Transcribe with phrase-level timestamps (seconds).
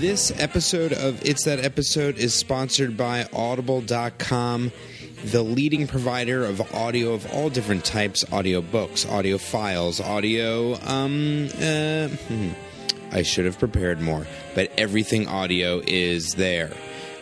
[0.00, 4.70] This episode of It's That Episode is sponsored by Audible.com,
[5.24, 10.76] the leading provider of audio of all different types audio books, audio files, audio.
[10.82, 12.50] Um, uh, hmm.
[13.10, 14.24] I should have prepared more,
[14.54, 16.70] but everything audio is there.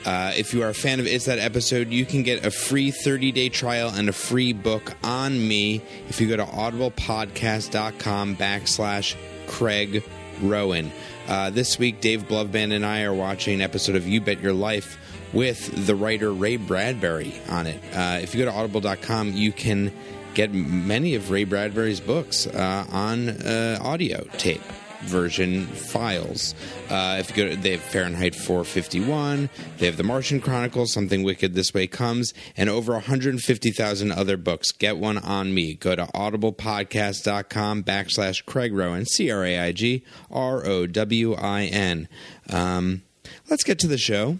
[0.04, 2.90] Uh, if you are a fan of It's That Episode, you can get a free
[2.90, 5.80] 30 day trial and a free book on me
[6.10, 9.16] if you go to audiblepodcast.com backslash
[9.46, 10.04] Craig
[10.42, 10.90] Rowin.
[11.28, 14.52] Uh, this week, Dave Bluvband and I are watching an episode of You Bet Your
[14.52, 14.98] Life
[15.32, 17.82] with the writer Ray Bradbury on it.
[17.94, 19.92] Uh, if you go to audible.com, you can
[20.34, 24.62] get many of Ray Bradbury's books uh, on uh, audio tape
[25.06, 26.54] version files.
[26.90, 29.48] Uh, if you go to, they have Fahrenheit 451,
[29.78, 34.72] they have The Martian Chronicles, Something Wicked This Way Comes, and over 150,000 other books.
[34.72, 35.74] Get one on me.
[35.74, 41.64] Go to audiblepodcast.com backslash Craig Rowin, C R A I G R O W I
[41.64, 42.08] N.
[42.50, 43.02] Um,
[43.48, 44.38] let's get to the show.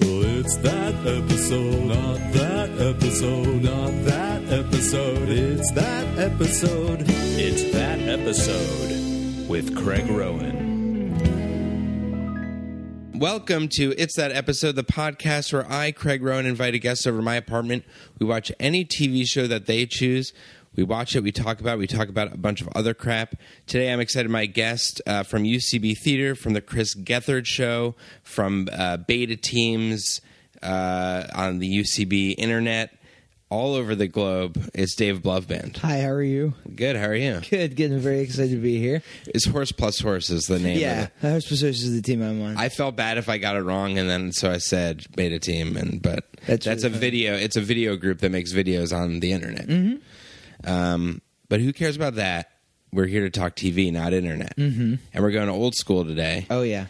[0.00, 5.28] Well, it's that episode, not that episode, not that episode.
[5.28, 7.04] It's that episode.
[7.06, 9.03] It's that episode
[9.48, 10.54] with Craig Rowin.
[13.18, 17.22] Welcome to It's That Episode, the podcast where I, Craig Rowin, invite a guest over
[17.22, 17.84] my apartment.
[18.18, 20.32] We watch any TV show that they choose.
[20.74, 23.36] We watch it, we talk about it, we talk about a bunch of other crap.
[23.66, 28.68] Today I'm excited my guest uh, from UCB Theater, from the Chris Gethard Show, from
[28.72, 30.20] uh, Beta Teams
[30.62, 32.96] uh, on the UCB Internet,
[33.54, 34.68] all over the globe.
[34.74, 35.76] It's Dave Bluvband.
[35.78, 36.54] Hi, how are you?
[36.74, 37.40] Good, how are you?
[37.48, 39.00] Good, getting very excited to be here.
[39.28, 41.12] It's Horse Plus Horse is the name yeah, of it.
[41.20, 42.56] Horse Plus Horse is the team I'm on.
[42.56, 45.76] I felt bad if I got it wrong, and then so I said beta team,
[45.76, 47.10] and but That's that's, really a funny.
[47.10, 47.34] video.
[47.34, 49.68] It's a video group that makes videos on the internet.
[49.68, 50.68] Mm-hmm.
[50.68, 52.50] Um, but who cares about that?
[52.92, 54.94] We're here to talk TV, not internet, mm-hmm.
[55.12, 56.46] and we're going to old school today.
[56.50, 56.86] oh yeah.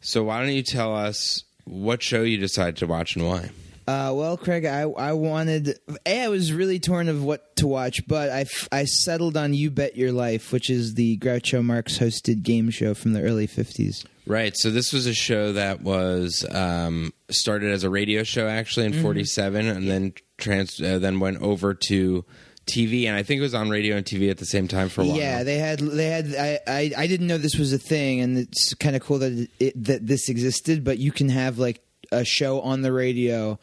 [0.00, 3.50] So why don't you tell us what show you decided to watch and why?
[3.86, 5.78] Uh, well, Craig, I I wanted.
[6.06, 9.54] A, I was really torn of what to watch, but I, f- I settled on
[9.54, 13.46] You Bet Your Life, which is the Groucho Marx hosted game show from the early
[13.46, 14.04] '50s.
[14.26, 14.54] Right.
[14.56, 19.00] So this was a show that was um, started as a radio show actually in
[19.00, 22.24] '47, and then trans uh, then went over to
[22.66, 25.02] TV, and I think it was on radio and TV at the same time for
[25.02, 25.16] a while.
[25.16, 26.34] Yeah, they had they had.
[26.34, 29.48] I, I I didn't know this was a thing, and it's kind of cool that
[29.60, 30.82] it, that this existed.
[30.82, 31.80] But you can have like
[32.12, 33.58] a show on the radio,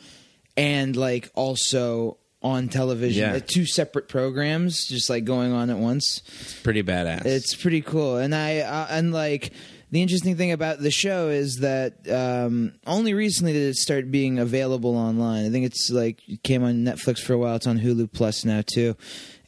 [0.58, 3.36] and like also on television, Yeah.
[3.38, 6.22] uh, two separate programs, just like going on at once.
[6.42, 7.26] It's pretty badass.
[7.26, 9.52] It's pretty cool, and I uh, and like
[9.92, 14.40] the interesting thing about the show is that um, only recently did it start being
[14.40, 15.46] available online.
[15.46, 17.56] I think it's like it came on Netflix for a while.
[17.56, 18.98] It's on Hulu Plus now too,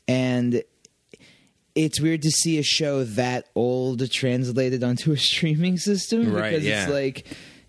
[0.08, 0.64] and
[1.74, 6.64] it's weird to see a show that old translated onto a streaming system Right, because
[6.66, 6.84] yeah.
[6.84, 7.26] it's like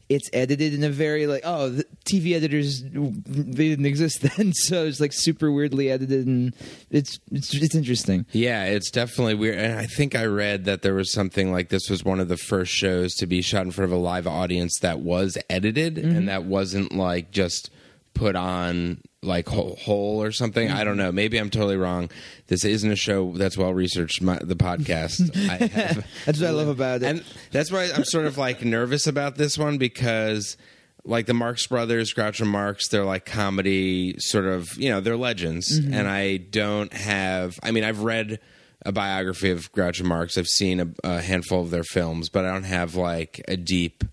[0.08, 4.86] it's edited in a very like oh the TV editors they didn't exist then so
[4.86, 6.54] it's like super weirdly edited and
[6.90, 8.24] it's it's it's interesting.
[8.32, 9.58] Yeah, it's definitely weird.
[9.58, 12.36] And I think I read that there was something like this was one of the
[12.36, 16.16] first shows to be shot in front of a live audience that was edited Mm-hmm.
[16.16, 17.70] and that wasn't like just
[18.14, 20.70] put on like whole, or something.
[20.70, 21.10] I don't know.
[21.10, 22.10] Maybe I'm totally wrong.
[22.46, 24.22] This isn't a show that's well researched.
[24.22, 25.36] My, the podcast.
[25.50, 27.06] I have, That's what I love about it.
[27.06, 30.56] and that's why I'm sort of like nervous about this one because
[31.04, 35.80] like the Marx Brothers, Groucho Marx, they're like comedy sort of, you know, they're legends.
[35.80, 35.94] Mm-hmm.
[35.94, 38.40] And I don't have, I mean, I've read
[38.84, 42.52] a biography of Groucho Marx, I've seen a, a handful of their films, but I
[42.52, 44.04] don't have like a deep,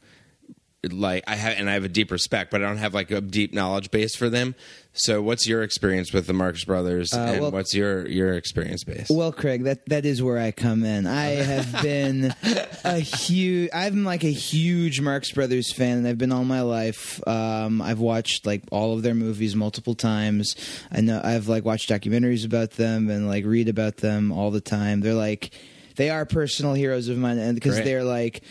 [0.92, 3.22] like I have, and I have a deep respect, but I don't have like a
[3.22, 4.56] deep knowledge base for them.
[4.96, 8.84] So, what's your experience with the Marx Brothers, and Uh, well- what's your your experience
[8.84, 9.08] base?
[9.10, 11.08] Well, Craig, that that is where I come in.
[11.08, 12.34] I have been
[12.84, 13.70] a huge.
[13.74, 17.26] I'm like a huge Marx Brothers fan, and I've been all my life.
[17.28, 20.54] Um, I've watched like all of their movies multiple times.
[20.92, 24.62] I know I've like watched documentaries about them and like read about them all the
[24.62, 25.02] time.
[25.02, 25.52] They're like
[25.96, 28.44] they are personal heroes of mine, and because they're like.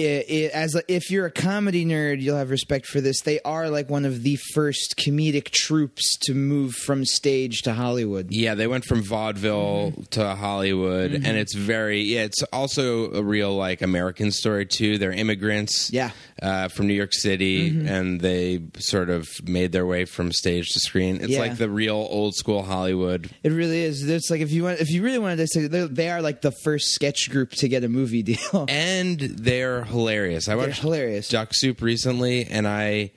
[0.00, 3.20] It, it, as a, if you're a comedy nerd, you'll have respect for this.
[3.20, 8.30] They are like one of the first comedic troupes to move from stage to Hollywood.
[8.30, 10.02] Yeah, they went from vaudeville Mm-hmm.
[10.10, 12.00] to Hollywood, and it's very.
[12.02, 14.98] Yeah, it's also a real like American story too.
[14.98, 16.10] They're immigrants, Yeah.
[16.42, 17.88] uh, from New York City, Mm-hmm.
[17.88, 21.16] and they sort of made their way from stage to screen.
[21.16, 21.40] It's Yeah.
[21.40, 23.30] like the real old school Hollywood.
[23.42, 24.08] It really is.
[24.08, 26.52] It's like if you want, if you really wanted to say, they are like the
[26.64, 28.66] first sketch group to get a movie deal.
[28.68, 30.48] and they're hilarious.
[30.48, 31.28] I watched hilarious.
[31.28, 33.12] Duck Soup recently, and I,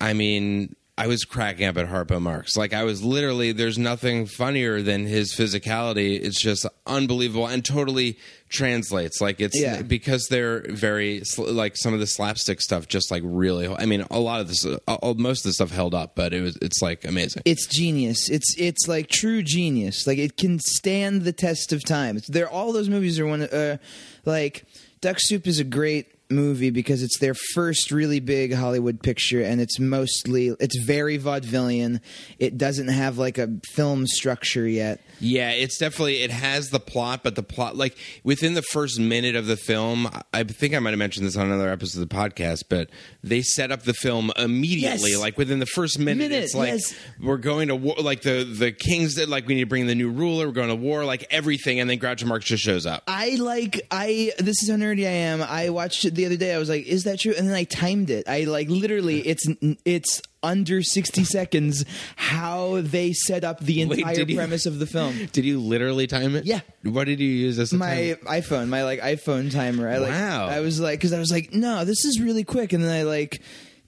[0.00, 2.56] I mean, I was cracking up at Harpo Marx.
[2.56, 6.20] Like I was literally, there's nothing funnier than his physicality.
[6.22, 8.16] It's just unbelievable and totally
[8.48, 9.20] translates.
[9.20, 9.82] Like it's Yeah.
[9.82, 12.86] because they're very like some of the slapstick stuff.
[12.86, 15.72] Just like really, I mean, a lot of this, uh, uh, most of the stuff
[15.72, 17.42] held up, but it was it's like amazing.
[17.44, 18.30] it's genius.
[18.30, 20.06] It's it's like true genius.
[20.06, 22.20] Like it can stand the test of time.
[22.28, 23.78] They're all those movies are one uh,
[24.24, 24.64] like
[25.04, 29.60] Duck Soup is a great movie because it's their first really big Hollywood picture and
[29.60, 32.00] it's mostly it's very vaudevillian.
[32.38, 35.00] It doesn't have like a film structure yet.
[35.20, 39.36] Yeah, it's definitely it has the plot, but the plot like within the first minute
[39.36, 42.14] of the film, I think I might have mentioned this on another episode of the
[42.14, 42.90] podcast, but
[43.22, 45.10] they set up the film immediately.
[45.12, 45.20] Yes.
[45.20, 46.94] Like within the first minute, Minute, it's like yes.
[47.20, 47.96] we're going to war.
[47.98, 50.46] Like the the kings that like we need to bring the new ruler.
[50.46, 51.04] We're going to war.
[51.04, 53.02] Like everything, and then Groucho Marx just shows up.
[53.06, 55.42] I like I this is how nerdy I am.
[55.42, 56.54] I watched it the other day.
[56.54, 58.28] I was like, "Is that true?" And then I timed it.
[58.28, 59.46] I like literally it's
[59.84, 61.84] it's under 60 seconds
[62.16, 65.14] how they set up the Wait, entire did you- premise of the film.
[65.32, 66.44] Did you literally time it?
[66.44, 66.60] Yeah.
[66.82, 69.88] What did you use as a my iPhone, my like iPhone timer.
[69.88, 70.46] I like Wow.
[70.48, 73.02] I was like cuz I was like, "No, this is really quick." And then I
[73.04, 73.40] like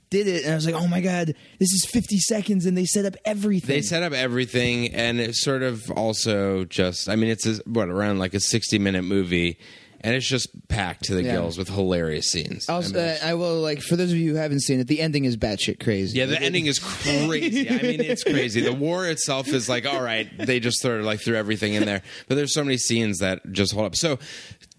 [0.08, 2.84] did it and I was like, "Oh my god, this is 50 seconds and they
[2.86, 7.08] set up everything." They set up everything, and it's sort of also just.
[7.08, 9.58] I mean, it's a, what around like a sixty minute movie,
[10.06, 11.32] and it's just packed to the Yeah.
[11.32, 12.66] gills with hilarious scenes.
[12.68, 14.86] I also, mean, uh, I will like for those of you who haven't seen it,
[14.86, 16.16] the ending is batshit crazy.
[16.18, 17.68] Yeah, the ending is crazy.
[17.68, 18.60] I mean, it's crazy.
[18.60, 21.84] The war itself is like, all right, they just sort of like threw everything in
[21.84, 22.02] there.
[22.28, 23.96] But there's so many scenes that just hold up.
[23.96, 24.18] So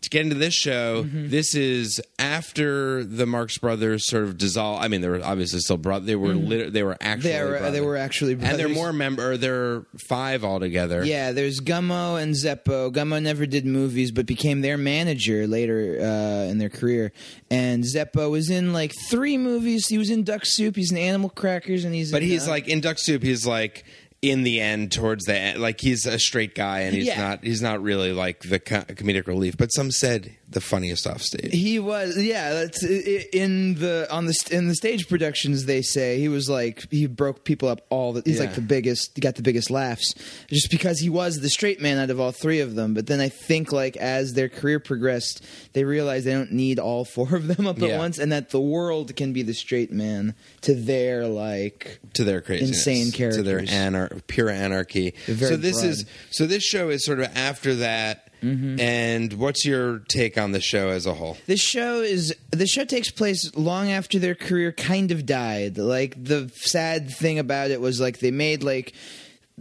[0.02, 1.30] to get into this show, Mm-hmm.
[1.30, 4.84] this is after the Marx Brothers sort of dissolved.
[4.84, 6.00] I mean, they were obviously still bro.
[6.00, 7.38] They were lit- they were actually Mm-hmm.
[7.38, 7.82] They were- they brothers.
[7.82, 9.38] were actually and they're more member.
[9.38, 11.04] They're five altogether.
[11.04, 12.92] Yeah, there's Gummo and Zeppo.
[12.92, 17.12] Gummo never did movies, but became their manager later uh, in their career.
[17.50, 19.88] And Zeppo was in like three movies.
[19.88, 20.76] He was in Duck Soup.
[20.76, 22.12] He's in Animal Crackers, and he's.
[22.12, 23.24] But in, he's uh, like in Duck Soup.
[23.24, 23.84] He's like
[24.22, 27.19] in the end, towards the end, like he's a straight guy, and he's Yeah.
[27.22, 27.44] not.
[27.44, 29.56] He's not really like the co- comedic relief.
[29.58, 31.52] But some said the funniest off stage.
[31.52, 32.54] He was, yeah.
[32.54, 35.66] That's in the on the in the stage productions.
[35.66, 38.14] They say he was like he broke people up all.
[38.14, 38.46] The, he's Yeah.
[38.46, 39.12] like the biggest.
[39.16, 40.14] He got the biggest laughs
[40.48, 42.94] just because he was the straight man out of all three of them.
[42.94, 47.04] But then I think like as their career progressed, they realized they don't need all
[47.14, 50.34] four of them up at once, and that the world can be the straight man
[50.62, 53.70] to their like to their craziness, Insane to their characters.
[53.76, 55.14] anar- pure anarchy.
[55.26, 55.90] So this broad.
[55.90, 58.24] is so this show is sort of after that.
[58.42, 58.80] Mm-hmm.
[58.80, 61.38] And what's your take on the show as a whole?
[61.48, 65.78] This show is the show takes place long after their career kind of died.
[65.78, 68.94] Like the sad thing about it was like they made like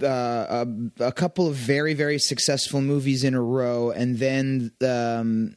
[0.03, 0.67] uh,
[0.99, 5.57] a, a couple of very very successful movies in a row, and then um,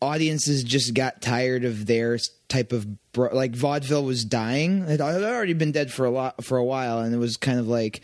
[0.00, 2.18] audiences just got tired of their
[2.48, 4.82] type of bro- like vaudeville was dying.
[4.82, 7.58] It had already been dead for a lot for a while, and it was kind
[7.58, 8.00] of like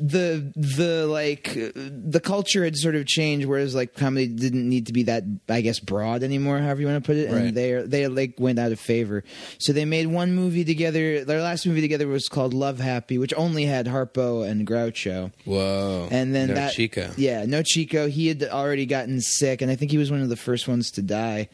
[0.00, 4.92] the the like the culture had sort of changed whereas like comedy didn't need to
[4.94, 7.42] be that i guess broad anymore however you want to put it Right.
[7.44, 9.22] and they they like went out of favor
[9.58, 13.34] so they made one movie together their last movie together was called love happy which
[13.36, 16.08] only had harpo and groucho Whoa!
[16.10, 17.10] and then no that Chico.
[17.16, 20.30] yeah no chico he had already gotten sick and i think he was one of
[20.30, 21.48] the first ones to die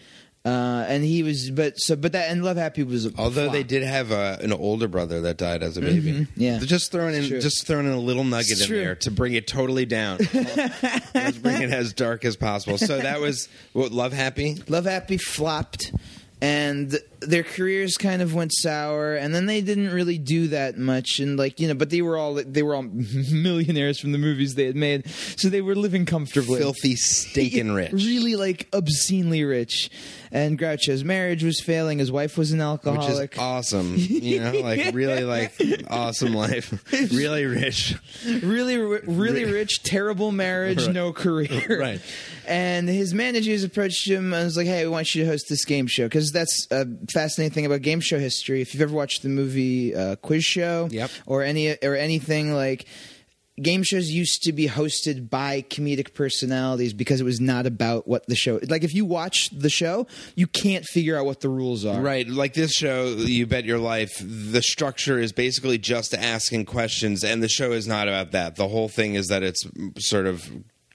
[0.46, 3.64] uh, and he was but so but that and love happy was a Although they
[3.64, 6.12] did have a, an older brother that died as a baby.
[6.12, 6.40] Mm-hmm.
[6.40, 6.58] yeah.
[6.58, 7.40] They're just throwing in true.
[7.40, 8.76] just throwing in a little nugget It's in true.
[8.78, 10.18] there to bring it totally down.
[10.32, 12.78] Let's bring it as dark as possible.
[12.78, 14.62] So that was what Love Happy.
[14.68, 15.92] Love Happy flopped,
[16.40, 19.14] and their careers kind of went sour.
[19.16, 21.18] And then they didn't really do that much.
[21.20, 22.82] And like you know, but they were all they were all
[23.32, 27.92] millionaires from the movies they had made, so they were living comfortably, Filthy, stinking rich.
[27.92, 29.90] really like obscenely rich.
[30.32, 31.98] And Groucho's marriage was failing.
[31.98, 33.94] His wife was an alcoholic which is awesome.
[33.96, 35.52] You know, like really like
[35.88, 36.72] awesome life.
[37.16, 37.94] Really rich.
[38.42, 40.94] really, really rich, terrible marriage, Right.
[40.94, 41.78] no career.
[41.80, 42.00] Right.
[42.46, 45.64] And his managers approached him and was like, "Hey, we want you to host this
[45.64, 46.86] game show because that's a
[47.20, 48.60] fascinating thing about game show history.
[48.60, 51.10] If you've ever watched the movie uh, Quiz Show, Yep.
[51.26, 52.86] or any or anything like."
[53.62, 58.26] Game shows used to be hosted by comedic personalities because it was not about what
[58.26, 58.60] the show.
[58.68, 61.98] Like if you watch the show, you can't figure out what the rules are.
[61.98, 67.24] Right, like this show, You Bet Your Life, the structure is basically just asking questions,
[67.24, 68.56] and the show is not about that.
[68.56, 69.64] The whole thing is that it's
[70.00, 70.46] sort of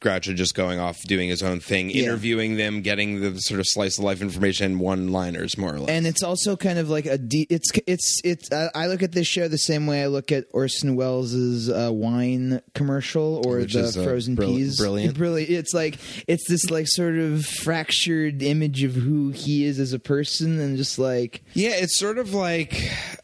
[0.02, 2.04] Groucho just going off doing his own thing, Yeah.
[2.04, 5.90] interviewing them, getting the sort of slice of life information, one liners more or less.
[5.90, 9.12] and it's also kind of like a de- it's it's it's I I look at
[9.12, 13.74] this show the same way I look at Orson Welles' uh, wine commercial or Which
[13.74, 14.78] the is, uh, frozen brill- peas.
[14.78, 15.18] brilliant.
[15.22, 15.52] Brilliant.
[15.52, 20.00] It's like it's this like sort of fractured image of who he is as a
[20.00, 22.76] person, and just like Yeah, it's sort of like,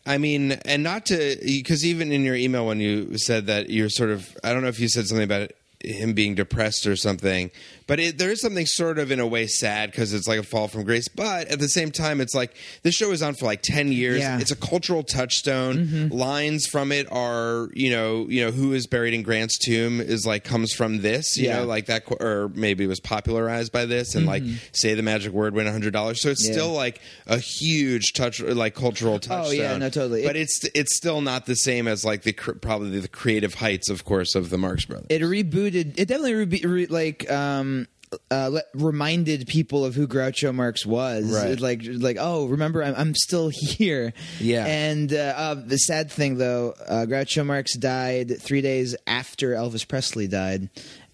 [0.06, 3.90] I mean, and not to, because even in your email when you said that you're
[3.90, 5.52] sort of, I don't know if you said something about
[5.88, 7.52] him being depressed or something,
[7.88, 10.44] but it, there is something sort of in a way sad because it's like a
[10.44, 11.08] fall from grace.
[11.08, 12.54] But at the same time, it's like
[12.84, 14.20] this show is on for like ten years.
[14.20, 14.40] Yeah.
[14.40, 16.10] It's a cultural touchstone.
[16.10, 20.26] Lines from it are, you know, you know, who is buried in Grant's tomb is
[20.26, 21.60] like comes from this, you Yeah.
[21.60, 25.32] know, like that, or maybe it was popularized by this, and like say the magic
[25.34, 26.22] word, win a hundred dollars.
[26.22, 26.52] So it's Yeah.
[26.54, 29.48] still like a huge touch, like cultural touchstone.
[29.48, 30.24] Oh, yeah, no, totally.
[30.24, 33.90] But It- it's it's still not the same as like the probably the creative heights,
[33.90, 35.08] of course, of the Marx Brothers.
[35.10, 35.94] it rebooted.
[35.98, 37.77] It definitely re- re- like um.
[38.32, 41.60] Uh, let, reminded people of who Groucho Marx was, Right.
[41.60, 44.14] Like, like, oh, remember, I'm, I'm still here.
[44.40, 44.66] Yeah.
[44.66, 49.86] And uh, uh, the sad thing, though, uh, Groucho Marx died three days after Elvis
[49.86, 50.70] Presley died,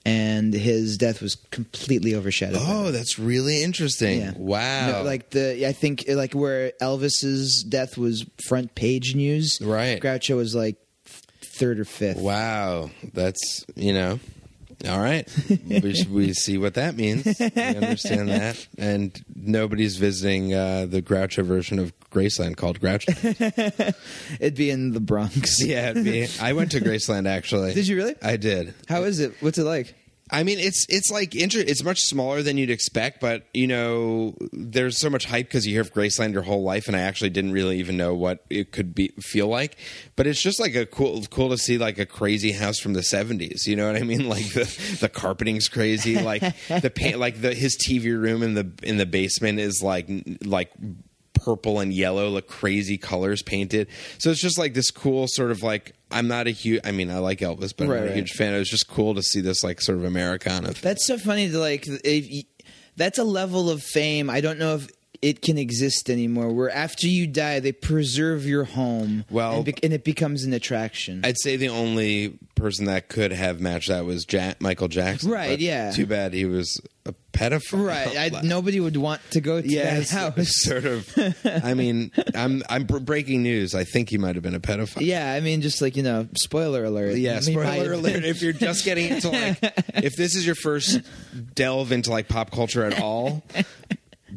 [0.06, 2.62] and his death was completely overshadowed.
[2.62, 4.20] oh, that's really interesting.
[4.20, 4.34] Yeah.
[4.38, 4.92] Wow.
[4.92, 9.58] No, like the I think like where Elvis's death was front page news.
[9.62, 10.00] Right.
[10.00, 10.76] Groucho was like
[11.42, 12.18] third or fifth.
[12.18, 14.20] wow, that's you know.
[14.88, 15.28] All right,
[15.68, 17.24] we, we see what that means.
[17.40, 23.96] We understand that, and nobody's visiting uh, the Groucho version of Graceland called Groucho.
[24.40, 25.64] It'd be in the Bronx.
[25.64, 26.28] yeah, it'd be.
[26.42, 27.74] I went to Graceland actually.
[27.74, 28.16] Did you really?
[28.22, 28.74] I did.
[28.90, 29.34] How is it?
[29.42, 29.96] What's it like?
[30.34, 34.36] I mean, it's it's like inter- it's much smaller than you'd expect, but you know,
[34.52, 37.30] there's so much hype because you hear of Graceland your whole life, and I actually
[37.30, 39.78] didn't really even know what it could be feel like.
[40.16, 43.02] But it's just like a cool cool to see like a crazy house from the
[43.02, 43.68] '70s.
[43.68, 44.24] You know what I mean?
[44.34, 48.72] Like the the carpeting's crazy, like the paint, like the his TV room in the
[48.82, 50.10] in the basement is like
[50.44, 50.72] like
[51.34, 53.88] purple and yellow, like crazy colors painted.
[54.18, 56.82] So it's just like this cool sort of like I'm not a huge.
[56.84, 58.54] I mean, I like Elvis, but I'm Right, not a huge fan.
[58.54, 60.68] It was just cool to see this like sort of Americana.
[60.68, 60.82] Thing.
[60.82, 61.86] That's so funny to like.
[61.88, 62.46] If
[62.96, 64.30] that's a level of fame.
[64.30, 64.88] I don't know if
[65.24, 66.52] it can exist anymore.
[66.54, 69.26] Where after you die, they preserve your home.
[69.30, 71.22] Well- and, bec- and it becomes an attraction.
[71.24, 75.32] I'd say the only person that could have matched that was Jack, Michael Jackson.
[75.32, 75.92] Right, yeah.
[75.92, 77.86] Too bad he was a pedophile.
[77.86, 78.34] right.
[78.34, 80.36] I, nobody would want to go to Yeah, that house.
[80.64, 81.10] sort of.
[81.46, 83.74] I mean, I'm I'm breaking news.
[83.76, 85.02] I think he might have been a pedophile.
[85.06, 87.18] Yeah, I mean, just like you know, spoiler alert.
[87.18, 88.24] Yeah, spoiler alert.
[88.24, 89.58] If you're just getting into like,
[89.96, 91.02] if this is your first
[91.56, 93.44] delve into like pop culture at all,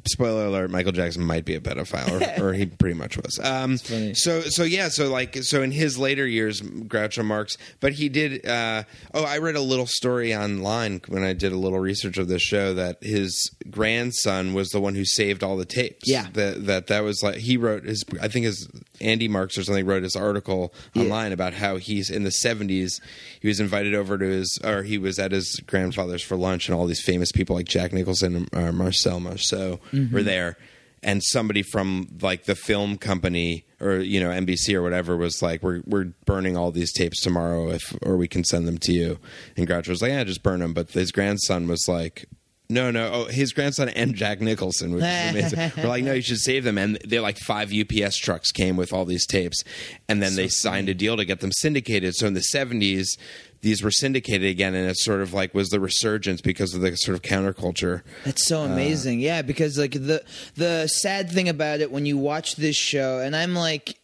[0.08, 3.38] spoiler alert: Michael Jackson might be a pedophile, or, or he pretty much was.
[3.38, 8.08] Um, so, so yeah, so like, so in his later years, Groucho Marx, but he
[8.08, 8.46] did.
[8.46, 8.84] Uh,
[9.14, 12.42] oh, I read a little story online when I did a little research of this
[12.42, 16.04] show that his grandson was the one who saved all the tapes.
[16.06, 16.26] Yeah.
[16.34, 18.04] that that that was like he wrote his.
[18.20, 18.68] I think his
[19.00, 23.00] Andy Marx or something wrote his article online about how he's in the 70s
[23.40, 26.76] he was invited over to his or he was at his grandfather's for lunch and
[26.76, 30.23] all these famous people like Jack Nicholson and uh, Marcel Marceau were mm-hmm.
[30.25, 30.57] there
[31.02, 35.62] and somebody from like the film company or you know NBC or whatever was like
[35.62, 39.19] we're we're burning all these tapes tomorrow if or we can send them to you
[39.57, 42.26] and Groucho was like yeah just burn them but his grandson was like
[42.69, 43.11] no, no.
[43.12, 45.73] Oh, his grandson and Jack Nicholson, which is amazing.
[45.83, 46.78] We're like, no, you should save them.
[46.78, 49.62] And they're like five UPS trucks came with all these tapes,
[50.09, 52.14] and then they signed a deal to get them syndicated.
[52.16, 53.16] So in the seventies,
[53.60, 56.94] these were syndicated again, and it sort of like was the resurgence because of the
[56.96, 58.02] sort of counterculture.
[58.25, 59.20] That's so amazing.
[59.20, 63.34] yeah, because like the the sad thing about it when you watch this show, and
[63.36, 63.98] I'm like.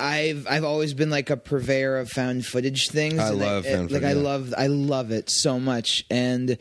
[0.00, 3.18] I've I've always been like a purveyor of found footage things.
[3.18, 6.56] I and love it- found like footage, I love I love it so much, and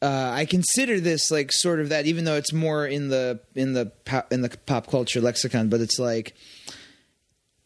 [0.00, 3.74] uh, I consider this like sort of that, even though it's more in the in
[3.74, 6.34] the pop, in the pop culture lexicon, but it's like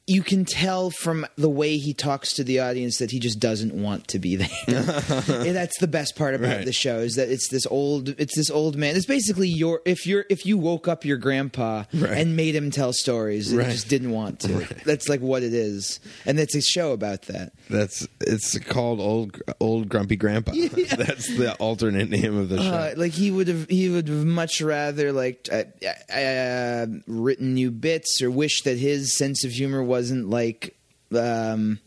[0.07, 3.73] you can tell from the way he talks to the audience that he just doesn't
[3.73, 4.49] want to be there.
[4.69, 6.65] And that's the best part about Right.
[6.67, 8.97] the show is that it's this old it's this old man.
[8.97, 12.11] It's basically your if you're if you woke up your grandpa Right.
[12.19, 13.69] and made him tell stories and Right.
[13.69, 14.49] he just didn't want to.
[14.85, 16.01] That's like what it is.
[16.27, 17.53] And it's a show about that.
[17.71, 20.53] That's it's called old old grumpy grandpa.
[20.97, 22.65] That's the alternate name of the show.
[22.71, 25.65] Uh, like he would have, he would have much rather like uh,
[26.13, 30.77] uh, written new bits or wish that his sense of humor wasn't like.
[31.15, 31.79] Um,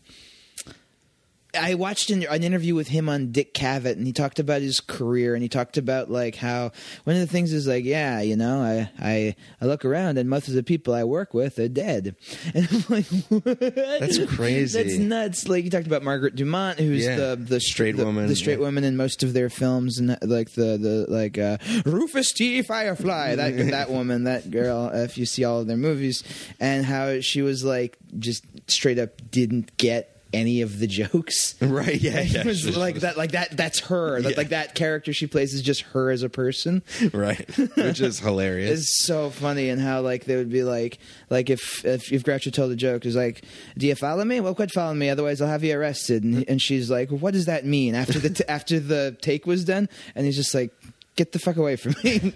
[1.60, 4.80] I watched an, an interview with him on Dick Cavett, and he talked about his
[4.80, 6.72] career, and he talked about like how
[7.04, 10.28] one of the things is like, yeah, you know, I I, I look around, and
[10.30, 12.16] most of the people I work with are dead,
[12.54, 13.60] and I'm like, what?
[13.60, 14.82] That's crazy.
[14.82, 15.48] That's nuts.
[15.48, 17.16] Like you talked about Margaret Dumont, who's Yeah.
[17.16, 18.64] the the Straight the, woman, the straight yeah.
[18.64, 22.62] woman in most of their films, and like the the like uh, Rufus T.
[22.62, 24.90] Firefly, that that woman, that girl.
[24.92, 26.22] If you see all of their movies,
[26.60, 31.54] and how she was like just straight up didn't get any of the jokes.
[31.68, 32.44] Right, yeah, yeah.
[32.44, 33.56] was like that, like that.
[33.56, 34.22] That's her.
[34.22, 34.36] That, Yeah.
[34.36, 36.82] Like that character she plays is just her as a person.
[37.12, 38.80] right, which is hilarious.
[38.80, 40.98] It's so funny, and how like they would be like,
[41.30, 43.44] like if if, if Groucho told a joke, is like,
[43.76, 44.40] "Do you follow me?
[44.40, 47.46] Well, quit following me, otherwise I'll have you arrested." And, and she's like, "What does
[47.46, 50.72] that mean?" After the t- after the take was done, and he's just like,
[51.18, 52.32] "Get the fuck away from me!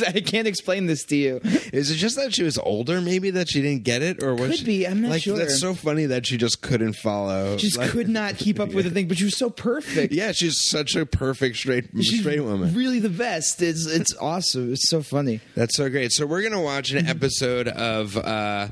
[0.08, 1.40] I can't explain this to you."
[1.74, 4.48] Is it just that she was older, maybe that she didn't get it, or was
[4.48, 5.36] Could she, be, I'm not like, sure.
[5.36, 7.58] That's so funny that she just couldn't follow.
[7.58, 10.14] She just Like- could not keep up with the thing, but she was so perfect.
[10.14, 12.74] Yeah, she's such a perfect straight She's straight woman.
[12.74, 13.60] really the best.
[13.60, 14.72] It's it's awesome.
[14.72, 15.40] It's so funny.
[15.54, 16.10] That's so great.
[16.12, 18.68] So we're gonna watch an episode of uh,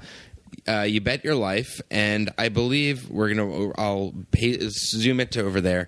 [0.69, 3.73] uh, You Bet Your Life, and I believe we're gonna.
[3.79, 5.87] I'll pay, zoom it to over there.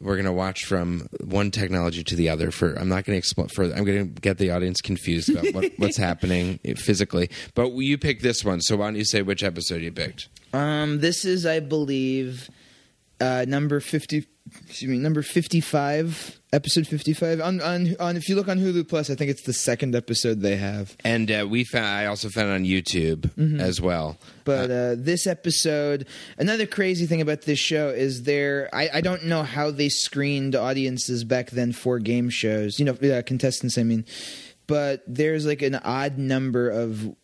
[0.00, 2.50] We're gonna watch from one technology to the other.
[2.50, 3.74] For I'm not gonna explain further.
[3.74, 7.30] I'm gonna get the audience confused about what, what's happening physically.
[7.54, 10.28] But you picked this one, so why don't you say which episode you picked?
[10.52, 12.50] Um, this is, I believe,
[13.20, 14.26] uh, number fifty.
[14.68, 17.40] Excuse me, number fifty-five, episode fifty-five.
[17.40, 18.16] On on on.
[18.16, 20.96] If you look on Hulu Plus, I think it's the second episode they have.
[21.04, 21.86] And uh, we found.
[21.86, 24.18] I also found it on YouTube as well.
[24.44, 26.06] But uh, this episode,
[26.38, 28.68] another crazy thing about this show is there.
[28.72, 32.78] I, I don't know how they screened audiences back then for game shows.
[32.78, 33.78] You know, uh, contestants.
[33.78, 34.04] I mean,
[34.68, 37.14] but there's like an odd number of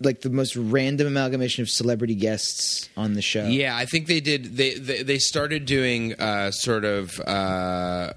[0.00, 3.46] like the most random amalgamation of celebrity guests on the show.
[3.46, 4.56] Yeah, I think they did.
[4.56, 8.12] They they, they started doing uh, sort of uh,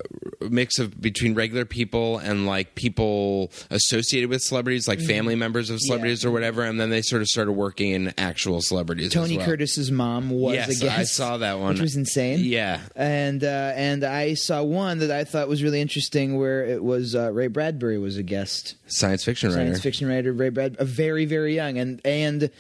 [0.49, 5.79] mix of between regular people and like people associated with celebrities, like family members of
[5.79, 9.13] celebrities or whatever, and then they sort of started working in actual celebrities.
[9.13, 9.45] Tony as well.
[9.47, 10.97] Curtis's mom was Yes, a guest.
[10.99, 11.73] I saw that one.
[11.73, 12.39] which was insane.
[12.43, 12.81] Yeah.
[12.95, 17.15] and uh, and I saw one that I thought was really interesting, where it was
[17.15, 19.61] uh, Ray Bradbury was a guest, Science fiction writer.
[19.65, 22.51] science fiction writer Ray Brad, a very very very young, and and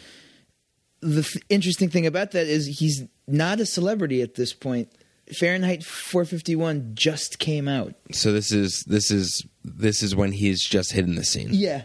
[1.01, 4.89] the th- interesting thing about that is he's not a celebrity at this point.
[5.37, 7.93] Fahrenheit 451 just came out.
[8.11, 11.49] So this is this is this is when he's just hitting the scene.
[11.51, 11.83] Yeah.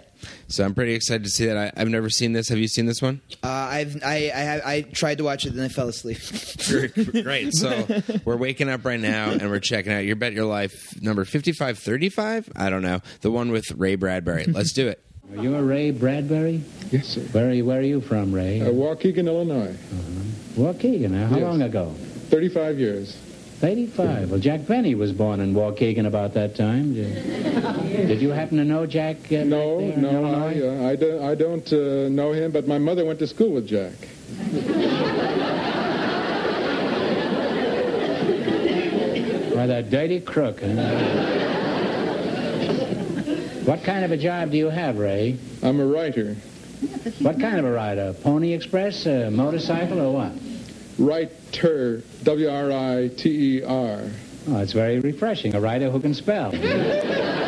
[0.48, 1.58] So I'm pretty excited to see that.
[1.58, 2.48] I, I've never seen this.
[2.48, 3.20] Have you seen this one?
[3.42, 6.18] Uh, I've I I, have, I tried to watch it and I fell asleep.
[7.24, 7.54] Great.
[7.54, 7.86] So
[8.24, 12.48] we're waking up right now and we're checking out Your Bet Your Life number 5535.
[12.56, 13.00] I don't know.
[13.20, 14.46] The one with Ray Bradbury.
[14.46, 15.04] Let's do it.
[15.32, 16.62] Are you a Ray Bradbury?
[16.90, 17.20] Yes, sir.
[17.32, 18.60] Where are you, where are you from, Ray?
[18.60, 19.74] Uh, Waukegan, Illinois.
[20.56, 21.10] Waukegan.
[21.10, 21.44] Now, how yes.
[21.44, 21.94] long ago?
[22.30, 23.16] 35 years.
[23.62, 24.30] 85.
[24.30, 26.94] Well, Jack Benny was born in Waukegan about that time.
[26.94, 27.14] Did,
[28.06, 29.16] did you happen to know Jack?
[29.32, 33.04] Uh, No, no, I, uh, I don't, I don't uh, know him, but my mother
[33.04, 33.94] went to school with Jack.
[39.54, 41.53] Why, that dirty crook, huh?
[43.64, 45.38] What kind of a job do you have, Ray?
[45.62, 46.36] I'm a writer.
[47.20, 48.14] What kind of a rider?
[48.22, 50.32] Pony Express, a motorcycle, or what?
[50.98, 54.00] Writer, W-R-I-T-E-R.
[54.46, 55.54] Oh, it's very refreshing.
[55.54, 56.52] A writer who can spell.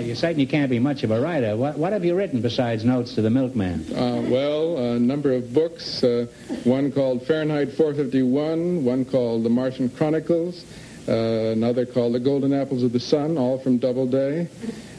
[0.00, 1.56] Well, you certainly can't be much of a writer.
[1.56, 3.84] What, what have you written besides Notes to the Milkman?
[3.92, 6.02] Uh, well, a number of books.
[6.02, 6.26] Uh,
[6.64, 10.66] one called Fahrenheit 451, one called The Martian Chronicles, uh,
[11.08, 14.48] Uh, another called The Golden Apples of the Sun, all from Doubleday.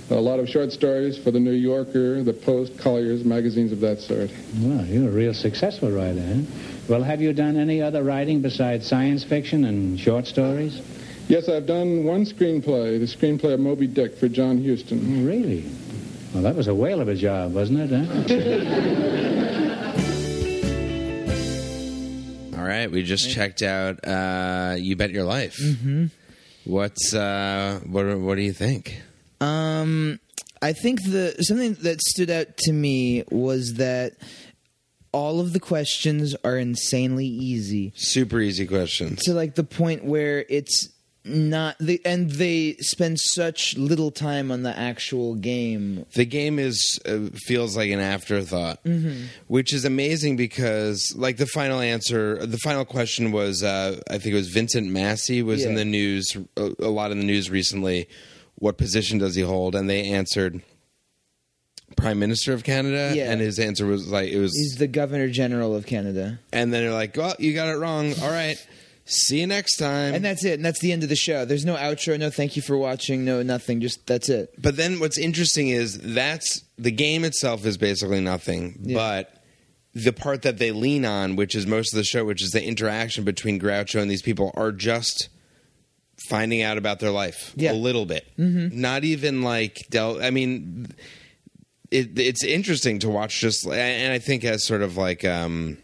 [0.10, 4.02] A lot of short stories for The New Yorker, The Post, Collier's, magazines of that
[4.02, 4.30] sort.
[4.60, 6.42] Well, you're a real successful writer, huh?
[6.90, 10.82] Well, have you done any other writing besides science fiction and short stories?
[11.30, 15.22] Yes, I've done one screenplay, the screenplay of Moby Dick for John Huston.
[15.22, 15.64] Oh, really?
[16.34, 19.68] Well, that was a whale of a job, wasn't it, huh?
[22.62, 25.58] All right, we just checked out uh, You Bet Your Life.
[25.60, 26.06] Mm-hmm.
[26.66, 28.06] What's uh, what?
[28.20, 29.02] What do you think?
[29.40, 30.20] Um,
[30.62, 34.14] I think the something that stood out to me was that
[35.12, 39.22] all of the questions are insanely easy Super easy questions.
[39.24, 40.88] to like the point where it's
[41.24, 46.06] not the and they spend such little time on the actual game.
[46.14, 48.80] The game is uh, feels like an afterthought,
[49.48, 54.34] which is amazing because, like, the final answer, the final question was, uh, I think
[54.34, 58.08] it was Vincent Massey was in the news, a, a lot in the news recently.
[58.56, 59.76] What position does he hold?
[59.76, 60.62] And they answered
[61.98, 63.32] prime minister of Canada, Yeah.
[63.32, 66.40] and his answer was like it was, He's the Governor General of Canada.
[66.54, 68.14] and then they're like, "Well, you got it wrong.
[68.22, 68.56] All right,
[69.12, 70.54] see you next time." And that's it.
[70.54, 71.46] And that's the end of the show.
[71.46, 73.82] There's no outro, no thank you for watching, no nothing.
[73.82, 74.54] Just that's it.
[74.62, 78.96] But then what's interesting is that's the game itself is basically nothing, Yeah.
[78.96, 79.44] but
[79.94, 82.64] the part that they lean on, which is most of the show, which is the
[82.64, 85.28] interaction between Groucho and these people, are just
[86.30, 87.72] finding out about their life Yeah.
[87.72, 88.26] a little bit.
[88.40, 88.80] Mm-hmm.
[88.80, 90.88] Not even like del- I mean,
[91.90, 93.42] it, it's interesting to watch.
[93.42, 95.26] Just and I think as sort of like.
[95.26, 95.78] um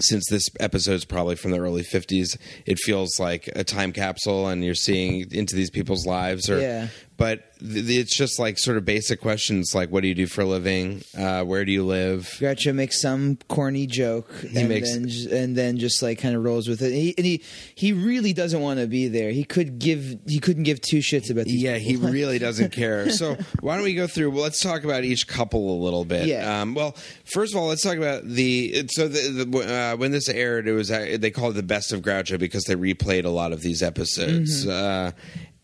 [0.00, 4.64] since this episode's probably from the early 50s it feels like a time capsule and
[4.64, 6.88] you're seeing into these people's lives or Yeah.
[7.18, 10.42] But th- it's just like sort of basic questions like what do you do for
[10.42, 15.08] a living uh, where do you live Groucho makes some corny joke, and makes- then
[15.08, 16.92] j- and then just like kind of rolls with it.
[16.92, 17.42] He, and he
[17.74, 19.30] he really doesn't want to be there.
[19.30, 21.62] He could give he couldn't give two shits about these.
[21.62, 25.04] yeah he really doesn't care so why don't we go through well let's talk about
[25.04, 26.60] each couple a little bit Yeah.
[26.62, 30.28] um, well first of all let's talk about the so the, the, uh, when this
[30.28, 33.30] aired it was uh, they called it the best of groucho because they replayed a
[33.30, 35.12] lot of these episodes uh,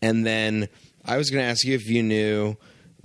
[0.01, 0.67] and then
[1.05, 2.55] i was going to ask you if you knew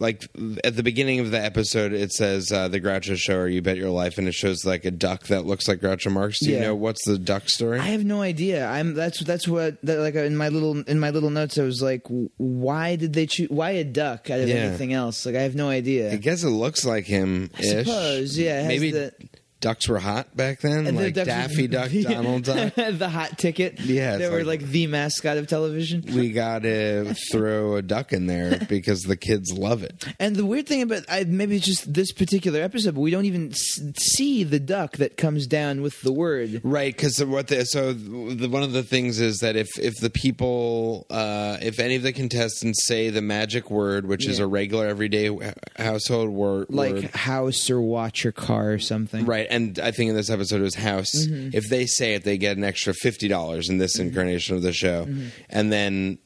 [0.00, 0.28] like
[0.62, 3.76] at the beginning of the episode, it says uh, the Groucho Show or You Bet
[3.78, 6.38] Your Life, and it shows like a duck that looks like Groucho Marx.
[6.38, 6.66] Do you Yeah.
[6.66, 7.80] know what's the duck story?
[7.80, 8.64] I have no idea.
[8.64, 11.58] I'm that's that's what that, like in my little in my little notes.
[11.58, 13.50] I was like, w- why did they choose?
[13.50, 14.54] Why a duck out of Yeah.
[14.54, 15.26] anything else?
[15.26, 16.12] Like I have no idea.
[16.12, 17.50] I guess it looks like him.
[17.58, 19.12] I suppose, yeah, it has Maybe the-
[19.60, 22.74] ducks were hot back then, And like ducks- Daffy Duck, Donald Duck.
[22.76, 23.80] the hot ticket.
[23.80, 26.04] Yeah, they were like- like the mascot of television.
[26.14, 30.04] we got to throw a duck in there because the kids love it.
[30.18, 33.24] And the weird thing about I, maybe it's just this particular episode, but we don't
[33.24, 36.60] even see the duck that comes down with the word.
[36.64, 40.10] Right, because what the so the, one of the things is that if if the
[40.10, 44.86] people uh, if any of the contestants say the magic word, which is a regular
[44.86, 45.36] everyday
[45.76, 49.24] household word, Like word, house or watch or car or something.
[49.24, 51.10] Right, and I think in this episode it was house.
[51.16, 51.50] Mm-hmm.
[51.52, 54.72] If they say it, they get an extra fifty dollars in this incarnation of the
[54.72, 55.28] show, Mm-hmm.
[55.50, 56.18] and then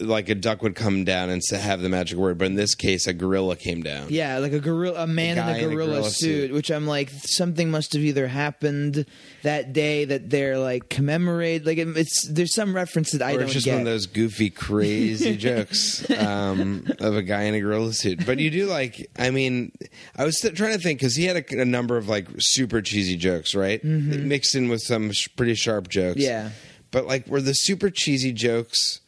[0.00, 2.38] like a duck would come down and say, have the magic word.
[2.38, 4.08] But in this case, a gorilla came down.
[4.10, 6.52] Yeah, like a gorilla, a man guy in a in a gorilla, gorilla suit, suit.
[6.52, 9.06] which I'm like, something must have either happened
[9.42, 11.66] that day that they're like commemorate.
[11.66, 13.72] Like it's there's some reference that I or don't it's just get.
[13.72, 18.24] one of those goofy, crazy jokes um, of a guy in a gorilla suit.
[18.24, 19.72] But you do like, I mean,
[20.16, 23.16] I was trying to think because he had a, a number of like super cheesy
[23.16, 23.82] jokes, right?
[23.82, 26.20] Mixed in with some sh- pretty sharp jokes.
[26.20, 26.30] Mm-hmm.
[26.30, 26.50] Yeah.
[26.90, 29.00] But like, were the super cheesy jokes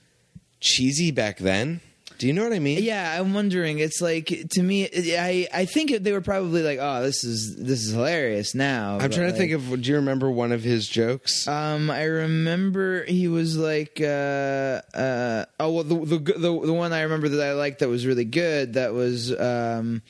[0.61, 1.81] cheesy back then?
[2.20, 2.83] Do you know what I mean?
[2.83, 3.79] Yeah, I'm wondering.
[3.79, 7.83] It's like to me, I I think they were probably like, oh, this is this
[7.83, 8.99] is hilarious now.
[9.01, 9.81] I'm trying to think of.
[9.81, 11.49] Do you remember one of his jokes?
[11.49, 16.92] Um, I remember he was like, uh, uh, oh well, the, the the the one
[16.92, 18.75] I remember that I liked that was really good.
[18.75, 20.03] That was um,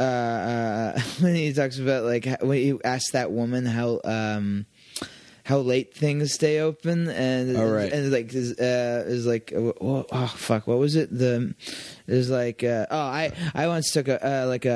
[0.00, 4.66] uh, uh, when he talks about like when he asked that woman how um.
[5.44, 7.92] How late things stay open, and Oh, right.
[7.92, 11.10] and like is uh, is like oh, oh fuck, what was it?
[11.16, 11.54] The
[12.06, 14.72] is like uh, oh I I once took a uh, like a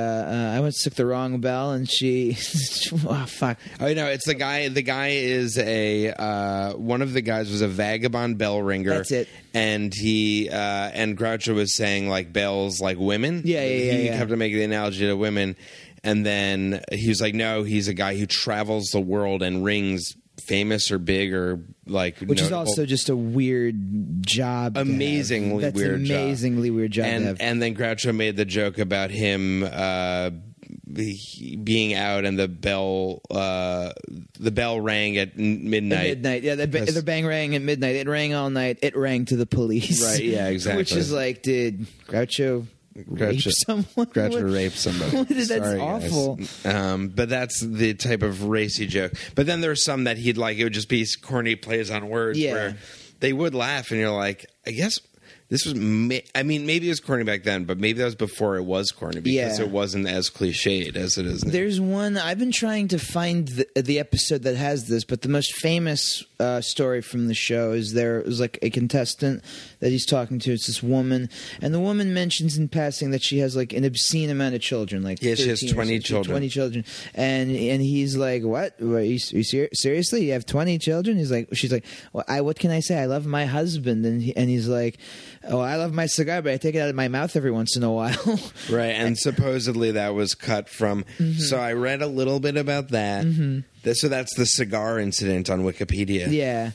[0.53, 2.37] uh, I once took the wrong bell, and she
[3.07, 4.69] oh fuck Oh no, it's the guy.
[4.69, 8.91] The guy is a uh, one of the guys was a vagabond bell ringer.
[8.91, 9.29] That's it.
[9.55, 10.55] And he uh,
[10.93, 13.41] and Groucho was saying like bells like women.
[13.47, 14.19] Yeah, yeah, yeah, He yeah.
[14.19, 15.57] kept to make the analogy to women,
[16.05, 20.13] and then he was like, no, he's a guy who travels the world and rings
[20.41, 24.77] famous or big or like which is also just a weird job.
[24.77, 26.41] amazingly That's weird job.
[26.71, 27.05] weird job.
[27.05, 27.37] to and have.
[27.41, 30.31] and then Groucho made the joke about him uh,
[30.93, 33.93] being out and the bell uh,
[34.39, 35.99] the bell rang at midnight.
[35.99, 37.97] At midnight, yeah, the, the bang rang at midnight.
[37.97, 38.79] It rang all night.
[38.83, 40.05] It rang to the police.
[40.05, 40.79] Right, yeah, exactly.
[40.81, 42.67] Which is like, did Groucho,
[43.07, 44.07] rape Groucho- someone?
[44.07, 45.23] Groucho What- raped somebody.
[45.35, 46.39] That's Sorry, awful.
[46.65, 49.13] Um, but that's the type of racy joke.
[49.35, 50.59] But then there's some that he'd like.
[50.59, 52.53] It would just be corny plays on words Yeah.
[52.53, 52.77] where
[53.21, 54.99] they would laugh, and you're like, I guess
[55.49, 55.75] this was.
[55.75, 58.65] Ma- I mean, maybe it was corny back then, but maybe that was before it
[58.65, 59.65] was corny because Yeah.
[59.65, 61.51] it wasn't as cliched as it is now.
[61.53, 65.29] There's one I've been trying to find the, the episode that has this, but the
[65.29, 69.43] most famous uh, story from the show is there was like a contestant
[69.81, 70.53] that he's talking to.
[70.53, 71.31] It's this woman,
[71.63, 75.03] and the woman mentions in passing that she has like an obscene amount of children,
[75.03, 76.33] like Yeah, she has 13 or 20 something, children.
[76.35, 76.85] Twenty children,
[77.15, 78.75] and and he's like, "What?
[78.81, 80.27] What, Are you, are you ser- seriously?
[80.27, 82.99] You have twenty children?" He's like, "She's like, well, I what can I say?
[83.01, 84.99] I love my husband," and he, and he's like,
[85.49, 87.77] "Oh, I love my cigar, but I take it out of my mouth every once
[87.77, 91.05] in a while." Right, and supposedly that was cut from.
[91.19, 91.39] Mm-hmm.
[91.41, 93.25] So I read a little bit about that.
[93.83, 96.31] That- So that's the cigar incident on Wikipedia.
[96.31, 96.73] yeah.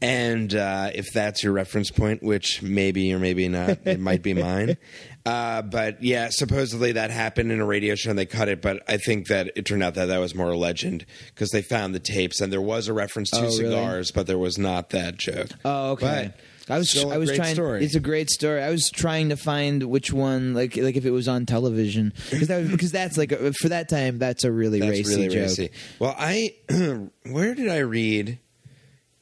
[0.00, 4.34] And uh, if that's your reference point, which maybe or maybe not, it might be
[4.34, 4.76] mine.
[5.26, 8.60] Uh, but yeah, supposedly that happened in a radio show and they cut it.
[8.60, 11.62] But I think that it turned out that that was more a legend because they
[11.62, 13.56] found the tapes and there was a reference to Oh, really?
[13.56, 15.48] cigars, but there was not that joke.
[15.64, 16.30] Oh, okay.
[16.34, 17.54] But I was still I was trying.
[17.54, 17.84] story.
[17.84, 18.62] It's a great story.
[18.62, 22.48] I was trying to find which one, like like if it was on television, because
[22.48, 25.42] that, because that's like a, for that time that's a really That's racy really joke.
[25.42, 25.70] racy.
[25.98, 26.54] Well, I
[27.30, 28.38] where did I read?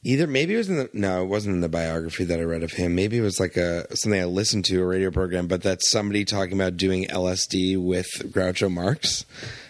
[0.05, 2.63] Either maybe it was in the no, it wasn't in the biography that I read
[2.63, 2.93] of him.
[2.93, 6.25] Maybe it was like a something I listened to a radio program, but that's somebody
[6.25, 9.25] talking about doing LSD with Groucho Marx,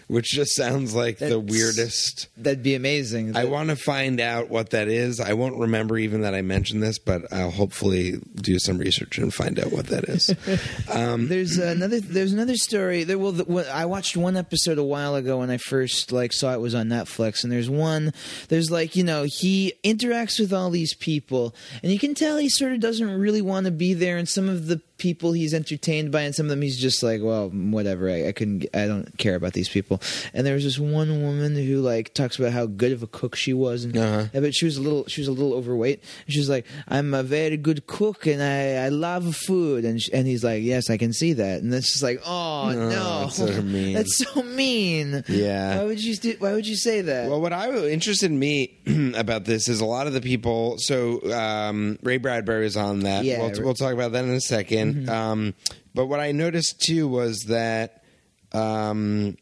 [0.08, 2.28] which just sounds like the weirdest.
[2.38, 3.36] That'd be amazing.
[3.36, 5.20] I want to find out what that is.
[5.20, 9.34] I won't remember even that I mentioned this, but I'll hopefully do some research and
[9.34, 10.34] find out what that is.
[10.94, 12.00] Um, There's another.
[12.00, 13.04] There's another story.
[13.04, 16.54] There, well, the, I watched one episode a while ago when I first like saw
[16.54, 18.14] it was on Netflix, and there's one.
[18.50, 22.50] There's like you know he interacts with all these people, and you can tell he
[22.50, 24.18] sort of doesn't really want to be there.
[24.18, 27.22] And some of the people he's entertained by, and some of them he's just like,
[27.22, 28.10] well, whatever.
[28.10, 28.66] I, I couldn't.
[28.74, 29.93] I don't care about these people.
[30.34, 33.36] And there was this one woman who like talks about how good of a cook
[33.36, 34.28] she was, and Uh-huh.
[34.42, 36.02] but she was a little she was a little overweight.
[36.26, 40.02] And she was like, "I'm a very good cook and I, I love food." And
[40.02, 43.22] sh and he's like, "Yes, I can see that." And it's just like, "Oh no,
[43.24, 43.94] that's so mean.
[43.96, 45.78] That's so mean." Yeah.
[45.80, 47.30] Why would you do, Why would you say that?
[47.30, 48.80] Well, what I interested me
[49.16, 50.76] about this is a lot of the people.
[50.80, 53.26] So um, Ray Bradbury is on that.
[53.26, 53.40] Yeah.
[53.40, 55.10] we'll, we'll talk about that in a 2nd Mm-hmm.
[55.10, 55.54] Um,
[55.96, 58.04] but what I noticed too was that.
[58.52, 59.38] Um,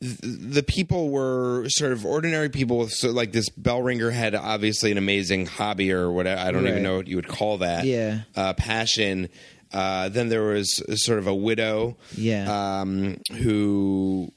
[0.00, 4.92] the people were sort of ordinary people with so like this bell ringer had obviously
[4.92, 8.20] an amazing hobby or whatever I don't even know what you would call that Yeah.
[8.34, 9.28] uh, passion
[9.72, 12.80] uh, then there was sort of a widow Yeah.
[12.80, 14.30] um, who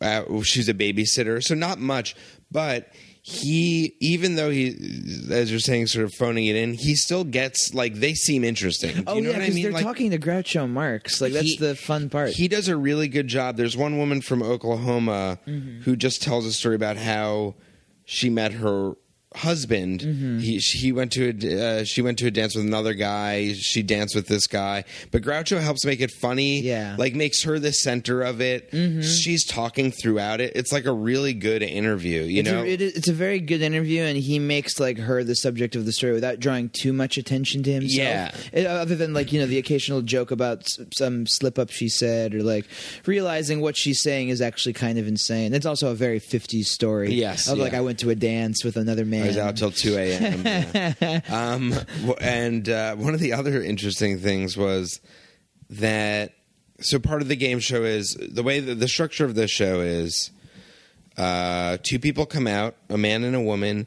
[0.00, 2.14] uh, she's a babysitter, so not much,
[2.50, 2.88] but
[3.30, 4.68] he even though he
[5.30, 8.94] as you're saying sort of phoning it in he still gets like they seem interesting
[8.96, 11.20] Do oh know yeah, what i because mean they're Like, talking to Groucho Marx.
[11.20, 12.30] Like that's he- the fun part.
[12.30, 13.56] he does a really good job.
[13.56, 15.82] There's one woman from Oklahoma Mm-hmm.
[15.82, 17.54] who just tells a story about how
[18.04, 18.94] she met her
[19.38, 20.00] husband.
[20.00, 20.38] Mm-hmm.
[20.40, 23.52] He he went to a, uh, she went to a dance with another guy.
[23.54, 26.60] She danced with this guy, but Groucho helps make it funny.
[26.60, 26.90] Yeah.
[26.90, 27.00] Mm-hmm.
[27.00, 28.68] like makes her the center of it.
[29.04, 30.52] She's talking throughout it.
[30.54, 32.22] It's like a really good interview.
[32.22, 35.24] You it's, know, a, it, it's a very good interview, and he makes like her
[35.24, 37.96] the subject of the story without drawing too much attention to himself.
[37.98, 38.30] Yeah.
[38.52, 41.88] It- other than like you know the occasional joke about s- some slip up she
[41.88, 42.66] said, or like
[43.06, 45.54] realizing what she's saying is actually kind of insane.
[45.54, 47.12] It's also a very '50s story.
[47.14, 47.74] Yes, of like.
[47.74, 49.27] I went to a dance with another man.
[49.28, 50.42] Was out till two a.m.
[50.44, 51.20] yeah.
[51.28, 51.74] um,
[52.20, 55.00] and uh, one of the other interesting things was
[55.70, 56.32] that
[56.80, 59.80] so part of the game show is the way that the structure of the show
[59.80, 60.30] is
[61.16, 63.86] uh, two people come out, a man and a woman.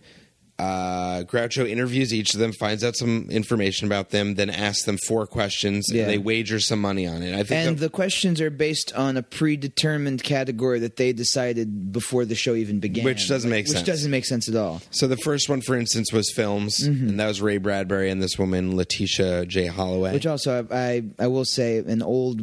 [0.62, 4.97] Uh, Groucho interviews each of them, finds out some information about them, then asks them
[5.08, 6.04] four questions, Yeah.
[6.04, 7.34] and they wager some money on it.
[7.34, 12.26] I think and the questions are based on a predetermined category that they decided before
[12.26, 13.80] the show even began, Which doesn't make which sense.
[13.82, 14.82] Which doesn't make sense at all.
[14.91, 17.10] So the first one, for instance, was films, Mm-hmm.
[17.10, 19.65] and that was Ray Bradbury and this woman Letitia J.
[19.65, 20.13] Holloway.
[20.13, 22.41] Which also, I I will say, an old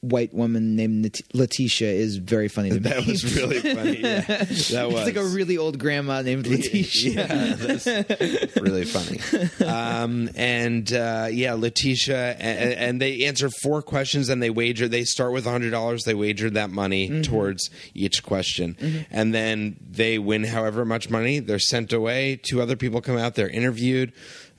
[0.00, 4.00] white woman named Letitia is very funny that was really funny.
[4.00, 7.12] Yeah, that was It's like a really old grandma named Letitia.
[7.12, 9.20] yeah, that's really funny.
[9.64, 14.88] Um, and uh, yeah, Letitia, and, and they answer four questions, and they wager.
[14.88, 16.04] They start with hundred dollars.
[16.04, 17.22] They wager that money Mm-hmm.
[17.22, 21.38] towards each question, and then they win however much money.
[21.40, 22.40] They're sent away.
[22.42, 23.34] Two other people come out.
[23.34, 24.12] They're interviewed.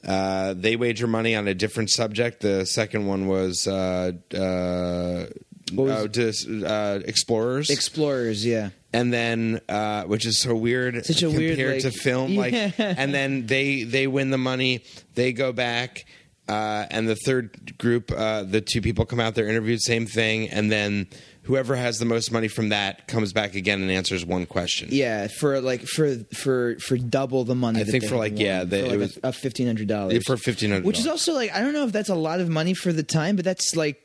[0.08, 2.42] Uh, they wager money on a different subject.
[2.42, 3.68] The second one was.
[3.68, 5.26] Uh, uh,
[5.74, 8.70] was oh, dis- uh, explorers, Explorers, yeah.
[8.94, 12.54] And then uh, which is so weird Such a compared weird, to like- film like
[12.54, 12.72] Yeah.
[12.80, 14.84] and then they they win the money
[15.16, 16.06] they go back
[16.48, 20.48] uh, and the third group uh, the two people come out they're interviewed same thing
[20.50, 21.08] and then
[21.44, 25.28] whoever has the most money from that comes back again and answers one question Yeah,
[25.28, 27.82] for like for for for double the money.
[27.82, 28.42] I think for, like, won.
[28.42, 30.84] yeah, they- for it like was- a, fifteen hundred dollars for $1,500.
[30.84, 33.04] which is also like I don't know if that's a lot of money for the
[33.04, 34.02] time, but that's like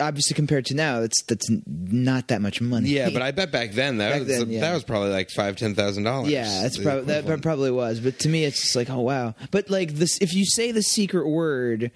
[0.00, 2.88] obviously compared to now, that's that's not that much money.
[2.90, 4.60] yeah but I bet back then that Back was then, yeah.
[4.60, 8.00] that was probably like five ten thousand dollars Yeah, that's probably that prob- probably was.
[8.00, 9.34] But to me, it's just like, oh wow.
[9.50, 11.90] But like this, if you say the secret word,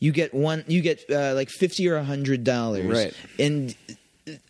[0.00, 0.64] you get one.
[0.68, 3.14] You get uh, like fifty or a hundred dollars, Right.
[3.38, 3.74] And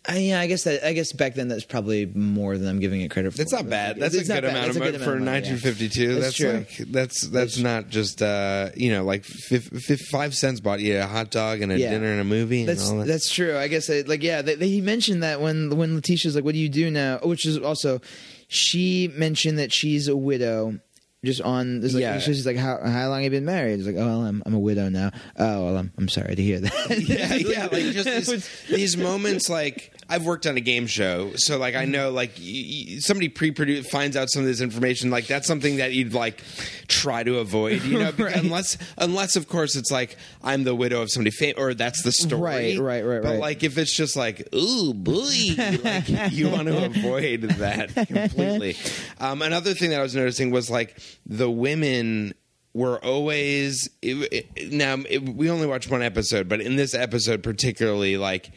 [0.07, 3.01] I, yeah, I guess that I guess back then that's probably more than I'm giving
[3.01, 3.41] it credit for.
[3.41, 3.97] It's not bad.
[3.99, 4.51] That's It's a good bad.
[4.55, 5.53] amount of a money good for amount of money, yeah.
[5.53, 6.13] 1952.
[6.15, 6.51] That's That's, true.
[6.53, 10.99] like that's that's not just uh, you know like fif- fif- five cents bought you
[10.99, 11.91] a hot dog and a Yeah.
[11.91, 12.61] dinner and a movie.
[12.61, 13.07] And That's all that.
[13.07, 13.57] that's true.
[13.57, 16.53] I guess I, like yeah, they, they, he mentioned that when when Letitia's like, "What
[16.53, 18.01] do you do now?" Which is also,
[18.47, 20.79] she mentioned that she's a widow,
[21.23, 21.81] just on.
[21.81, 22.19] There's like, Yeah.
[22.19, 23.79] she's like, how how long have you been married?
[23.79, 25.11] It's like, oh, well, I'm I'm a widow now.
[25.37, 27.03] Oh, well, I'm I'm sorry to hear that.
[27.07, 29.49] yeah, yeah, like just these, these moments.
[29.49, 33.29] Like I've worked on a game show, so like I know, like y- y- somebody
[33.29, 35.11] pre-produced finds out some of this information.
[35.11, 36.41] Like that's something that you'd like
[36.87, 38.35] try to avoid, you know, Right.
[38.35, 42.11] unless unless of course it's like I'm the widow of somebody famous, or that's the
[42.11, 43.39] story, Right, right, right, But right.
[43.39, 45.29] like if it's just like, ooh, boy,
[45.83, 48.75] like you want to avoid that completely.
[49.19, 52.33] Um, another thing that I was noticing was like the women
[52.73, 57.41] were always it, it- now it, we only watched one episode but in this episode
[57.41, 58.51] particularly like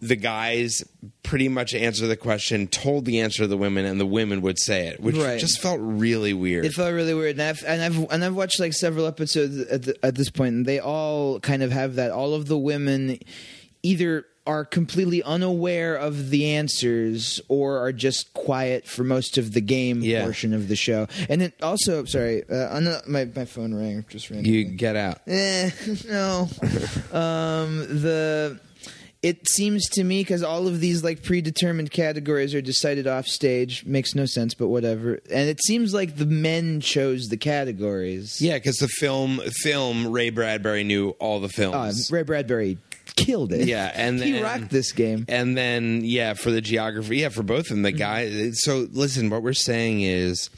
[0.00, 0.82] the guys
[1.22, 4.58] pretty much answer the question told the answer to the women and the women would
[4.58, 5.38] say it which Right.
[5.38, 8.58] just felt really weird It felt really weird, and I've and I've and I've watched
[8.60, 12.10] like several episodes at, the, at this point, and they all kind of have that.
[12.10, 13.18] All of the women
[13.82, 19.60] either are completely unaware of the answers or are just quiet for most of the
[19.60, 20.24] game Yeah.
[20.24, 21.06] portion of the show.
[21.28, 24.50] And then also, sorry, uh, on my my phone rang just randomly.
[24.58, 25.70] you get out Eh,
[26.08, 26.48] no.
[27.12, 28.58] um, the
[29.22, 33.84] it seems to me because all of these like predetermined categories are decided off stage
[33.84, 35.20] makes no sense, but whatever.
[35.30, 38.40] And it seems like the men chose the categories.
[38.40, 42.78] yeah because the film film ray bradbury knew all the Uh, films Ray Bradbury
[43.16, 43.68] killed it.
[43.68, 45.26] Yeah, and he rocked this game.
[45.28, 48.52] And then, yeah, for the geography, yeah, for both of them, the guy.
[48.52, 50.48] So, listen, what we're saying is,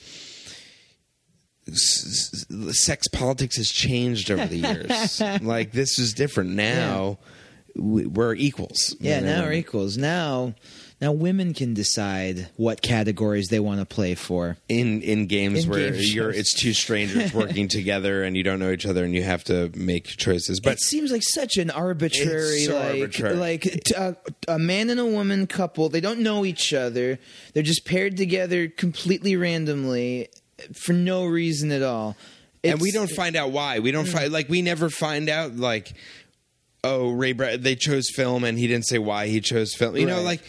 [2.72, 5.20] sex politics has changed over the years.
[5.42, 7.18] like this is different now.
[7.20, 7.27] we-
[7.76, 8.94] We're equals.
[9.00, 9.37] Yeah, you know?
[9.37, 9.96] now we're equals.
[9.96, 10.54] Now,
[11.00, 14.56] now women can decide what categories they want to play for.
[14.68, 18.58] in in games In where game you're it's two strangers working together and you don't
[18.58, 20.61] know each other and you have to make choices.
[20.61, 23.37] But it seems like such an arbitrary, It's so like, arbitrary.
[23.37, 24.14] like a, uh,
[24.48, 25.88] a man and a woman couple.
[25.88, 27.18] They don't know each other.
[27.52, 30.28] They're just paired together completely randomly
[30.74, 32.16] for no reason at all.
[32.62, 33.80] and we don't find out why.
[33.80, 34.12] We don't mm.
[34.12, 35.94] find like we never find out like
[36.85, 39.97] oh Ray Brad they chose film and he didn't say why he chose film.
[39.97, 40.40] You know like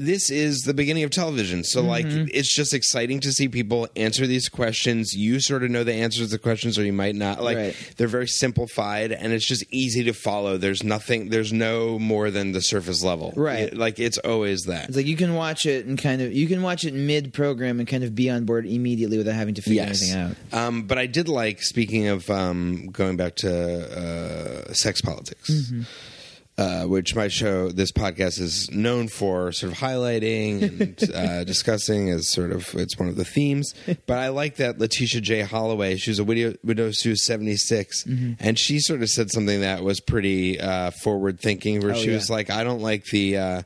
[0.00, 1.64] this is the beginning of television.
[1.64, 2.28] So like Mm-hmm.
[2.32, 5.12] it's just exciting to see people answer these questions.
[5.12, 7.42] You sort of know the answers to the questions or you might not.
[7.42, 7.92] Like Right.
[7.96, 10.56] they're very simplified and it's just easy to follow.
[10.56, 13.32] There's nothing there's no more than the surface level.
[13.36, 13.64] Right.
[13.64, 14.88] It- like it's always that.
[14.88, 17.80] It's like you can watch it and kind of you can watch it mid program
[17.80, 20.36] and kind of be on board immediately without having to figure anything out.
[20.52, 23.50] Um, but I did like speaking of um, going back to
[24.68, 25.82] uh, sex politics, Mm-hmm.
[26.58, 32.10] Uh, which my show, this podcast, is known for sort of highlighting and uh, discussing
[32.10, 33.72] as sort of it's one of the themes.
[34.06, 35.40] But I like that Letitia J.
[35.42, 35.96] Holloway.
[35.96, 38.32] She was a widow, widow who's seventy Mm-hmm.
[38.40, 42.08] and she sort of said something that was pretty uh, forward thinking, where Oh, she
[42.08, 42.14] yeah.
[42.16, 43.62] was like, "I don't like the." Uh,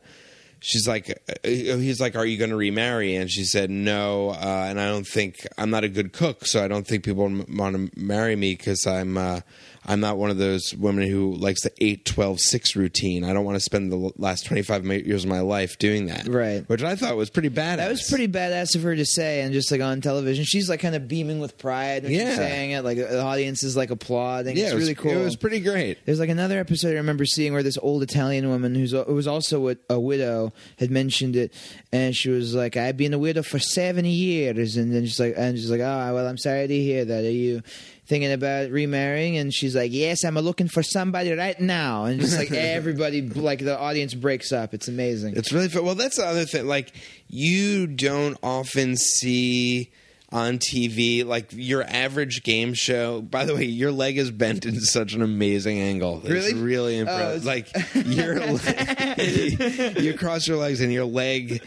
[0.65, 4.67] she's like uh, he's like are you going to remarry and she said no uh,
[4.69, 7.49] and i don't think i'm not a good cook so i don't think people want
[7.75, 9.41] to marry me because i'm uh,
[9.87, 13.45] i'm not one of those women who likes the 8 12 6 routine i don't
[13.45, 16.69] want to spend the last 25 years of my life doing that Right.
[16.69, 19.53] which i thought was pretty badass That was pretty badass of her to say, and
[19.53, 22.29] just like on television, she's like kind of beaming with pride when Yeah.
[22.29, 22.83] she's saying it.
[22.85, 24.57] Like the audience is like applauding.
[24.57, 25.11] yeah it's it was, really cool.
[25.13, 28.49] it was pretty great There's like another episode I remember seeing where this old Italian
[28.49, 31.53] woman who's who was also a, a widow had mentioned it,
[31.93, 35.35] and she was like, "I've been a widow for seventy years," and then she's like,
[35.37, 37.25] and she's like, "Oh, well, I'm sorry to hear that.
[37.25, 37.63] Are you
[38.07, 42.37] thinking about remarrying?" And she's like, "Yes, I'm looking for somebody right now," and just
[42.37, 44.75] like everybody, like the audience breaks up.
[44.75, 45.35] It's amazing.
[45.37, 45.85] It's really fun.
[45.85, 46.67] Well, that's the other thing.
[46.67, 46.93] Like,
[47.29, 49.91] you don't often see
[50.31, 53.21] on TV like your average game show.
[53.21, 56.21] By the way, your leg is bent in such an amazing angle.
[56.25, 56.55] It's Really?
[56.55, 57.45] really Oh, impressive.
[57.45, 57.69] like
[58.07, 61.63] your leg, you cross your legs and your leg.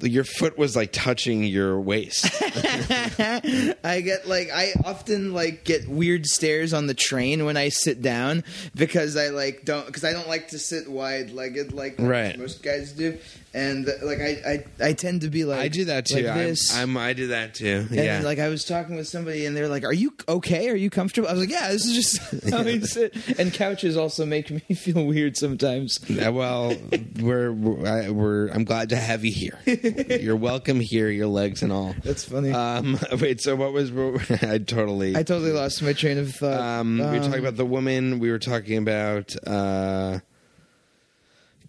[0.00, 2.26] Your foot was like touching your waist.
[3.84, 8.02] I get like I often like get weird stares on the train when I sit
[8.02, 12.38] down because I like don't because I don't like to sit wide legged like Right.
[12.38, 13.18] most guys do,
[13.56, 16.22] and like I I, I tend to be like I do that too.
[16.22, 16.54] like I'm.
[16.74, 17.86] I'm, I do that too.
[17.88, 18.20] and yeah.
[18.22, 20.68] like I was talking with somebody and they're like, "Are you okay?
[20.68, 23.96] Are you comfortable?" I was like, "Yeah, this is just how I sit." And couches
[23.96, 25.98] also make me feel weird sometimes.
[26.06, 26.76] Yeah, well,
[27.20, 29.58] we're we're, we're I'm glad to have you here.
[30.20, 31.94] You're welcome here, your legs and all.
[32.04, 32.52] That's funny.
[32.52, 33.90] Um, wait, so what was
[34.42, 36.60] I totally I totally lost my train of thought.
[36.60, 38.18] Um, we were talking Um, about the woman.
[38.18, 39.34] We were talking about.
[39.46, 40.20] Uh,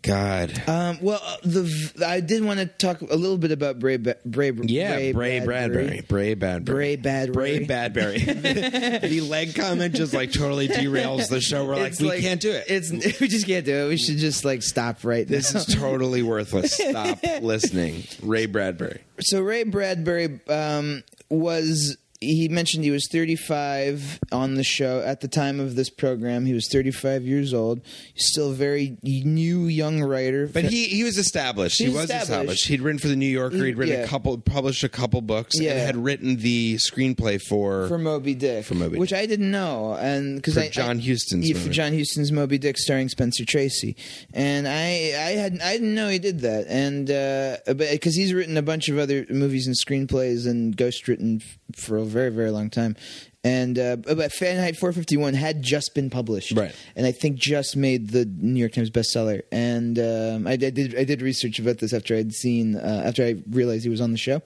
[0.01, 0.61] God.
[0.67, 4.17] Um, well, uh, the I did want to talk a little bit about Bray, Ba-
[4.25, 6.01] Bray, yeah, Bray, Bray Bradbury.
[6.07, 6.65] Bray Badbury.
[6.65, 7.33] Bray Badbury.
[7.33, 8.25] Bray Badbury.
[9.01, 11.65] the, the leg comment just like totally derails the show.
[11.65, 12.65] We're like, It's we can't do it.
[12.67, 13.89] It's we just can't do it.
[13.89, 15.61] We should just like stop right this now.
[15.61, 16.73] is totally worthless.
[16.73, 18.03] Stop listening.
[18.21, 19.01] Ray Bradbury.
[19.19, 25.27] so Ray Bradbury um, was he mentioned he was 35 on the show at the
[25.27, 26.45] time of this program.
[26.45, 27.81] He was 35 years old.
[28.13, 30.47] He's still a very new young writer.
[30.47, 31.77] But he, he was established.
[31.77, 32.29] He He was established.
[32.29, 32.67] established.
[32.67, 33.63] He'd written for the New Yorker.
[33.65, 34.03] He'd written Yeah.
[34.03, 35.71] a couple, published a couple books, Yeah.
[35.71, 37.87] and had written the screenplay for.
[37.87, 38.99] for Moby Dick, For Moby Dick.
[38.99, 41.69] which I didn't know, and because For I, John I, Huston's yeah, for.
[41.69, 43.95] John Huston's Moby Dick starring Spencer Tracy,
[44.33, 48.57] and I I had I didn't know he did that, and uh, because he's written
[48.57, 51.41] a bunch of other movies and screenplays and ghost written
[51.75, 52.95] for a very very long time.
[53.43, 56.75] And uh, but Fahrenheit 451 had just been published, Right.
[56.97, 59.43] And I think just made the New York Times bestseller.
[59.51, 63.23] And um, I, I did I did research about this after I'd seen uh, after
[63.23, 64.41] I realized he was on the show,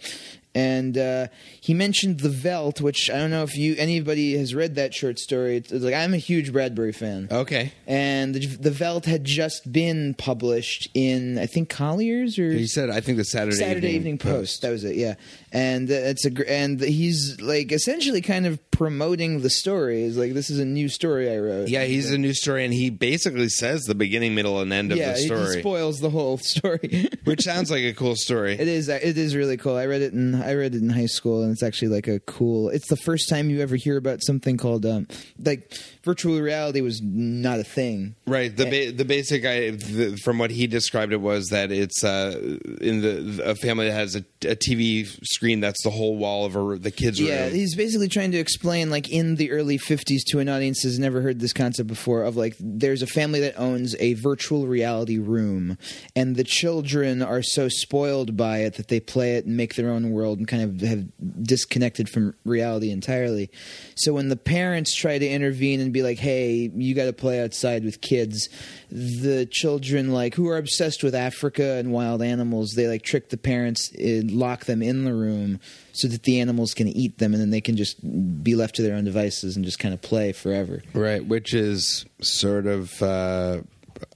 [0.53, 1.28] and uh,
[1.62, 5.18] he mentioned the Veldt, which I don't know if you anybody has read that short
[5.18, 5.57] story.
[5.57, 7.72] It's, it's like I'm a huge Bradbury fan, okay.
[7.88, 12.89] and the, the Veldt had just been published in I think Collier's or He said,
[12.89, 14.62] I think the Saturday, Saturday Evening, Post.
[14.62, 15.16] That was it, yeah.
[15.54, 20.04] And it's a and he's like essentially kind of promoting the story.
[20.04, 21.68] Is like this is a new story I wrote.
[21.68, 24.97] Yeah, he's a new story, and he basically says the beginning, middle, and end of
[24.97, 27.10] the story, He spoils the whole story.
[27.26, 28.54] which sounds like a cool story.
[28.54, 28.88] It is.
[28.88, 29.76] It is really cool.
[29.76, 30.36] I read it in.
[30.36, 32.70] I read it in high school, and it's actually like a cool.
[32.70, 37.02] It's the first time you ever hear about something called um, like virtual reality was
[37.04, 38.16] not a thing.
[38.26, 38.56] Right.
[38.56, 42.58] The ba- the basic I the, from what he described it was that it's uh,
[42.82, 46.56] in the a family that has a, a TV screen that's the whole wall of
[46.56, 47.54] a, the kids' Yeah, room.
[47.54, 51.22] he's basically trying to explain, like in the early '50s, to an audience that's never
[51.22, 52.24] heard this concept before.
[52.24, 55.78] Of like, there's a family that owns a virtual reality room,
[56.16, 59.89] and the children are so spoiled by it that they play it and make their
[59.91, 61.06] own world and kind of have
[61.43, 63.49] disconnected from reality entirely.
[63.95, 67.41] So when the parents try to intervene and be like, "Hey, you got to play
[67.41, 68.49] outside with kids,"
[68.91, 73.37] the children, like who are obsessed with Africa and wild animals, they like trick the
[73.37, 75.59] parents, and lock them in the room
[75.93, 77.97] so that the animals can eat them, and then they can just
[78.43, 80.81] be left to their own devices and just kind of play forever.
[80.93, 83.61] Right, which is sort of uh,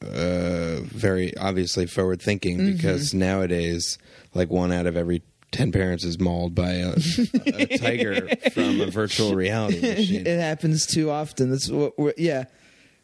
[0.01, 2.71] uh, very obviously forward thinking Mm-hmm.
[2.73, 3.97] because nowadays,
[4.34, 5.21] like one out of every
[5.56, 6.93] ten parents is mauled by a,
[7.45, 10.28] a tiger from a virtual reality machine.
[10.28, 11.49] it happens too often.
[11.51, 11.97] That's what.
[11.97, 12.45] We're, yeah,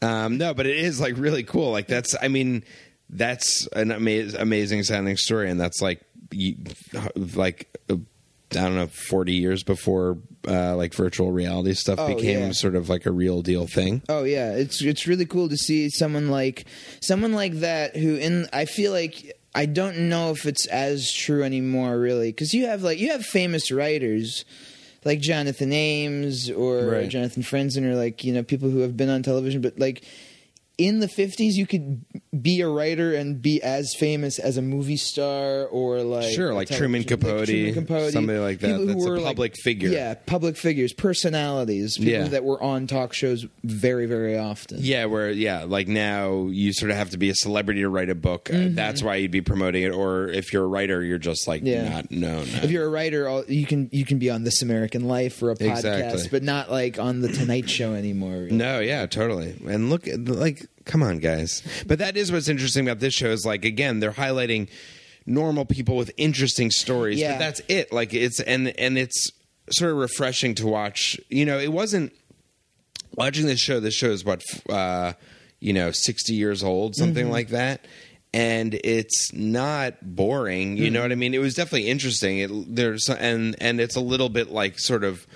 [0.02, 1.72] Um, no, but it is like really cool.
[1.72, 2.64] Like that's, I mean,
[3.10, 6.56] that's an ama- amazing sounding story, and that's like, you,
[7.16, 12.48] like uh, I don't know, forty years before uh, like virtual reality stuff Oh, became
[12.48, 12.52] yeah.
[12.52, 14.02] sort of like a real deal thing.
[14.10, 16.66] Oh yeah, it's it's really cool to see someone like
[17.02, 21.44] someone like that who in I feel like I don't know if it's as true
[21.44, 24.46] anymore really because you have like you have famous writers
[25.04, 27.10] like Jonathan Ames or Right.
[27.10, 30.04] Jonathan Franzen or like you know people who have been on television but like
[30.88, 32.04] in the 50s you could
[32.42, 36.70] be a writer and be as famous as a movie star or like Sure, like
[36.70, 38.68] Truman Capote, Truman Capote, somebody like that.
[38.68, 39.90] people who That's a were, like- public figure.
[39.90, 42.28] yeah public figures personalities people Yeah.
[42.30, 46.92] that were on talk shows very very often Yeah, where yeah, like now you sort
[46.92, 48.50] of have to be a celebrity to write a book.
[48.52, 49.92] Uh, That's why you'd be promoting it.
[49.92, 51.68] Or if you're a writer, you're just like Mm-hmm.
[51.68, 51.90] Yeah.
[51.90, 52.48] not known.
[52.64, 55.56] if you're a writer, you can you can be on This American Life or a
[55.56, 56.28] podcast, Exactly.
[56.32, 58.48] but not like on the Tonight Show anymore.
[58.50, 59.56] No, yeah, totally.
[59.68, 61.64] And look, like, come on, guys.
[61.86, 64.70] But that is what's interesting about this show is like, again, they're highlighting
[65.26, 67.20] normal people with interesting stories.
[67.20, 67.34] Yeah.
[67.34, 67.94] But that's it.
[67.94, 69.32] Like, it's and and it's
[69.72, 71.20] sort of refreshing to watch.
[71.30, 72.14] You know, it wasn't
[73.16, 73.80] watching this show.
[73.80, 75.14] This show is what, uh,
[75.60, 77.86] you know, sixty years old, something like that.
[78.34, 81.34] And it's not boring, you know what I mean.
[81.34, 82.38] It was definitely interesting.
[82.40, 85.28] It, there's and and it's a little bit like sort of,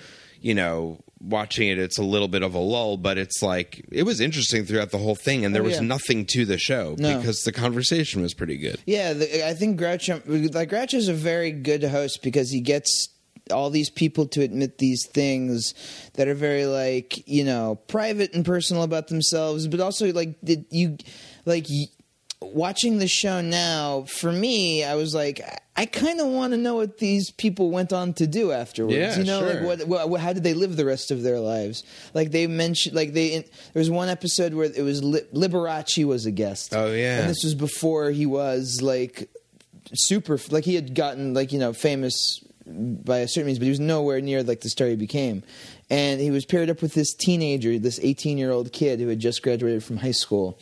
[0.46, 1.76] you know, watching it.
[1.78, 4.98] It's a little bit of a lull, but it's like it was interesting throughout the
[4.98, 7.18] whole thing, and there Oh, was nothing to the show No.
[7.18, 8.78] because the conversation was pretty good.
[8.86, 13.08] Yeah, the, I think Groucho like Groucho's a very good host because he gets
[13.50, 15.74] all these people to admit these things
[16.14, 20.64] that are very like you know private and personal about themselves, but also like did
[20.70, 20.96] you
[21.44, 21.66] like.
[22.40, 25.40] Watching the show now, for me, I was like,
[25.74, 28.96] I kind of want to know what these people went on to do afterwards.
[28.96, 29.64] Yeah, you know, sure.
[29.64, 31.82] like what, what, how did they live the rest of their lives?
[32.14, 36.26] Like they mentioned, like they, there was one episode where it was Li- Liberace was
[36.26, 36.74] a guest.
[36.74, 37.20] Oh, yeah.
[37.20, 39.30] and this was before he was like
[39.94, 43.70] super like he had gotten like you know famous by a certain means but he
[43.70, 45.42] was nowhere near like the star he became
[45.88, 49.20] and he was paired up with this teenager this 18 year old kid who had
[49.20, 50.58] just graduated from high school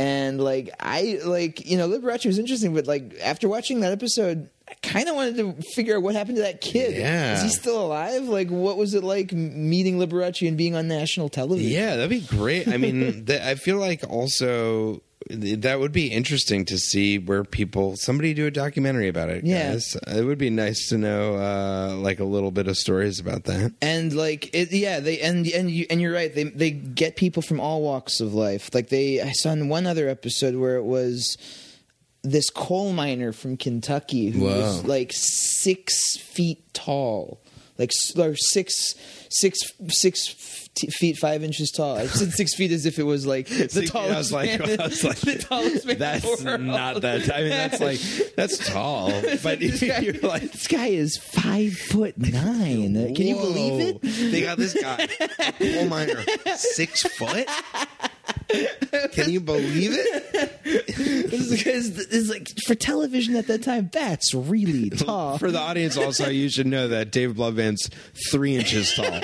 [0.00, 4.48] and like i like you know liberace was interesting but like after watching that episode
[4.68, 6.96] I kind of wanted to figure out what happened to that kid.
[6.96, 7.34] Yeah.
[7.34, 8.28] Is he still alive?
[8.28, 11.72] Like, what was it like meeting Liberace and being on national television?
[11.72, 12.68] Yeah, that'd be great.
[12.68, 17.96] I mean, th- I feel like also that would be interesting to see where people
[17.96, 19.44] somebody do a documentary about it.
[19.44, 19.72] Yeah.
[19.72, 19.96] guys.
[20.06, 23.74] it would be nice to know uh, like a little bit of stories about that.
[23.82, 27.42] and like it, yeah they and and you and you're right they they get people
[27.42, 30.84] from all walks of life like they i saw in one other episode where it
[30.84, 31.36] was
[32.22, 37.40] this coal miner from kentucky who was like six feet tall
[37.78, 38.94] like or six
[39.30, 39.58] six
[39.88, 40.28] six
[40.90, 43.86] feet five inches tall i said six feet as if it was like the I
[43.86, 47.30] tallest was like- man, I was like, the tallest man That's not that.
[47.34, 48.00] I mean, that's like
[48.36, 49.10] that's tall,
[49.42, 52.96] but this guy, you're like, this guy is five foot nine.
[52.96, 54.02] Uh, Can you believe it?
[54.32, 55.06] They got this guy,
[55.58, 56.22] coal miner,
[56.56, 57.48] six foot.
[59.12, 60.62] Can you believe it?
[60.64, 63.90] This is, like for television at that time.
[63.92, 65.38] That's really tall.
[65.38, 67.90] For the audience, also, you should know that Dave Bluvband's
[68.30, 69.20] three inches tall.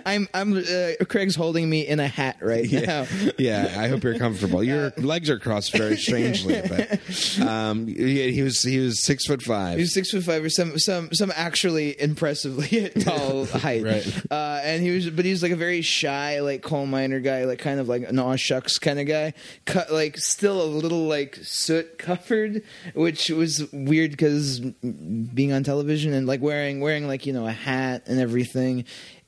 [0.06, 3.06] I'm I'm uh, Craig's holding me in a hat right now.
[3.38, 4.62] Yeah, I hope you're comfortable.
[4.62, 9.42] Your legs are crossed very strangely, but um, yeah, he was he was six foot
[9.42, 9.76] five.
[9.76, 13.84] He was six foot five or some some some actually impressively tall height.
[13.84, 14.22] Right.
[14.30, 17.44] Uh, and he was, but he was like a very shy, like coal miner guy,
[17.44, 19.34] like kind of like an aw shucks kind of guy.
[19.64, 22.62] Cut like still a little like soot covered,
[22.94, 27.52] which was weird because being on television and like wearing wearing like you know a
[27.52, 28.84] hat and everything.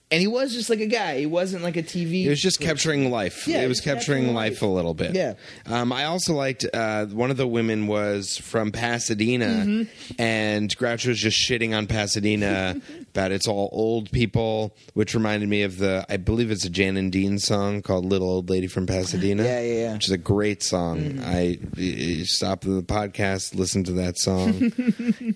[0.09, 1.19] And he was just like a guy.
[1.19, 2.25] He wasn't like a TV.
[2.27, 3.49] It was just capturing life.
[3.49, 3.97] Yeah, it was capturing
[4.27, 4.63] capturing life life.
[4.63, 5.17] a little bit.
[5.17, 5.35] Yeah.
[5.67, 10.13] Um, I also liked uh, one of the women was from Pasadena, Mm-hmm.
[10.23, 12.81] and Groucho was just shitting on Pasadena
[13.11, 16.97] about it's all old people, which reminded me of the I believe it's a Jan
[16.97, 19.93] and Dean song called "Little Old Lady from Pasadena." Yeah, yeah, yeah.
[19.95, 21.19] Which is a great song.
[21.25, 24.71] I I stop the podcast, listen to that song.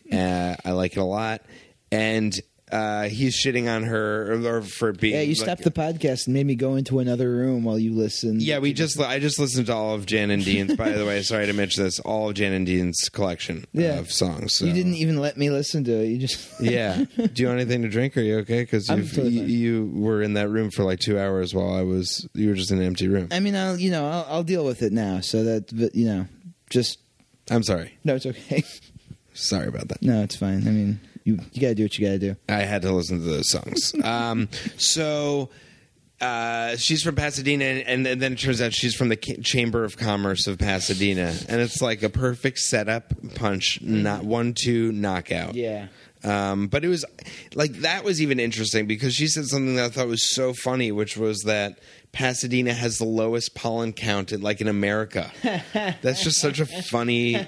[0.13, 1.43] uh, I like it a lot,
[1.91, 2.39] and.
[2.73, 5.15] Uh, he's shitting on her or, or for being.
[5.15, 7.93] yeah, you like- stopped the podcast and made me go into another room while you
[7.93, 8.43] listened.
[8.43, 10.77] yeah, we just I just listened to all of Jan and Dean's.
[10.77, 13.99] By the way, sorry to mention this, all of Jan and Dean's collection Yeah.
[13.99, 14.55] of songs.
[14.55, 14.67] So.
[14.67, 16.07] You didn't even let me listen to it.
[16.09, 17.05] You just Yeah.
[17.17, 18.17] Do you want anything to drink?
[18.17, 18.63] Are you okay?
[18.63, 22.29] Because you you were in that room for like two hours while I was.
[22.35, 23.29] You were just in an empty room.
[23.31, 25.21] I mean, I'll you know I'll, I'll deal with it now.
[25.21, 26.27] So that but you know,
[26.71, 26.99] just
[27.51, 27.99] I'm sorry.
[28.05, 28.63] no, it's okay.
[29.33, 30.03] Sorry about that.
[30.03, 30.67] no, it's fine.
[30.69, 32.37] I mean, you you gotta do what you gotta do.
[32.49, 33.95] I had to listen to those songs.
[34.05, 35.51] Um, so
[36.21, 39.97] uh, she's from Pasadena, and, and then it turns out she's from the Chamber of
[39.97, 45.55] Commerce of Pasadena, and it's like a perfect setup punch, not one two knockout.
[45.55, 45.87] Yeah.
[46.23, 47.05] Um, but it was
[47.55, 50.93] like that was even interesting because she said something that I thought was so funny,
[50.93, 51.79] which was that
[52.13, 55.31] Pasadena has the lowest pollen count in like in America.
[55.73, 57.47] That's just such a funny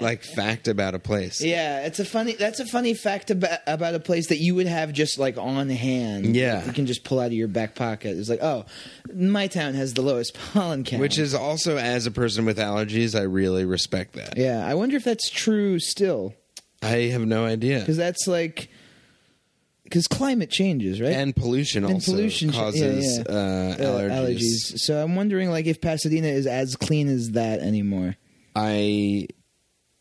[0.00, 1.42] like fact about a place.
[1.42, 2.32] Yeah, it's a funny.
[2.32, 5.68] That's a funny fact about about a place that you would have just like on
[5.68, 6.34] hand.
[6.34, 6.56] Yeah.
[6.56, 8.16] Like, you can just pull out of your back pocket.
[8.16, 8.64] It's like, oh,
[9.14, 11.00] my town has the lowest pollen count.
[11.00, 14.36] Which is also, as a person with allergies, I really respect that.
[14.36, 14.66] yeah.
[14.66, 16.34] I wonder if that's true still,
[16.82, 17.78] I have no idea.
[17.80, 18.68] because that's like
[19.84, 21.12] because climate changes, right?
[21.12, 23.24] And pollution And also pollution ch- yeah, causes yeah.
[23.26, 23.76] Uh, Uh,
[24.10, 24.78] allergies.
[24.78, 28.16] So I'm wondering, like, if Pasadena is as clean as that anymore.
[28.54, 29.28] I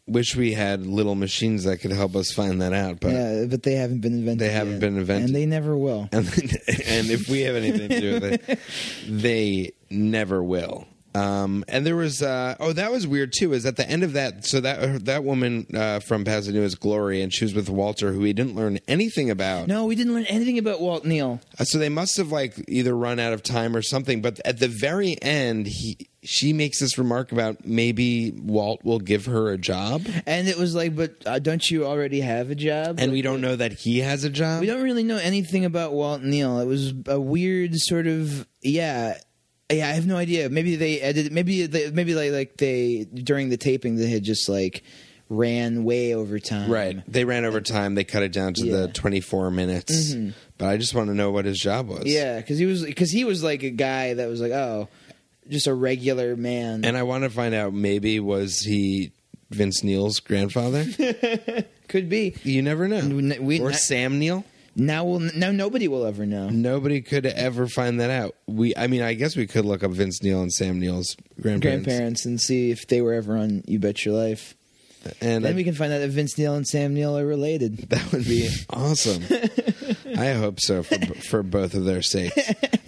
[0.08, 3.64] wish we had little machines that could help us find that out, but yeah, but
[3.64, 4.40] they haven't been invented.
[4.40, 4.82] They haven't yet.
[4.82, 5.26] been invented.
[5.28, 6.10] and they never will.
[6.12, 8.60] and and if we have anything to do with it,
[9.08, 10.86] they never will.
[11.16, 13.53] Um, and there was uh, oh that was weird too.
[13.53, 17.22] Is at the end of that so that that woman uh, from Pasadena is Glory,
[17.22, 19.68] and she was with Walter, who he didn't learn anything about.
[19.68, 21.39] No, we didn't learn anything about Walt Neal.
[21.60, 24.22] Uh, So they must have like either run out of time or something.
[24.22, 29.26] But at the very end, he she makes this remark about maybe Walt will give
[29.28, 32.99] her a job, And it was like, but uh, don't you already have a job?
[32.99, 34.60] and we don't know that he has a job.
[34.60, 36.60] We don't really know anything about Walt Neal.
[36.60, 39.18] It was a weird sort of yeah.
[39.72, 40.49] Yeah, I have no idea.
[40.49, 41.32] Maybe they edited.
[41.34, 44.84] Maybe they, maybe like like they during the taping they had just like
[45.30, 46.72] ran way over time.
[46.72, 47.03] Right.
[47.11, 47.95] They ran over time.
[47.95, 48.74] They cut it down to Yeah.
[48.74, 48.82] Mm-hmm.
[48.84, 50.15] the 24 minutes.
[50.57, 52.03] But I just want to know what his job was.
[52.05, 54.88] Yeah, because he was because he was like a guy that was like oh,
[55.49, 56.86] just a regular man.
[56.86, 59.11] And I want to find out maybe was he
[59.49, 60.86] Vince Neil's grandfather?
[61.89, 62.36] Could be.
[62.43, 63.05] you never know.
[63.07, 64.45] We- we- or Sam Neill?
[64.80, 66.50] Now we'll now nobody will ever know.
[66.50, 68.36] Nobody could ever find that out.
[68.46, 71.86] We, I mean, I guess we could look up Vince Neil and Sam Neill's grandparents.
[71.88, 74.54] Grandparents and see if they were ever on You Bet Your Life.
[75.20, 77.90] and Then I- we can find out if Vince Neil and Sam Neill are related.
[77.90, 79.24] That would be awesome.
[80.18, 82.38] I hope so for for both of their sakes.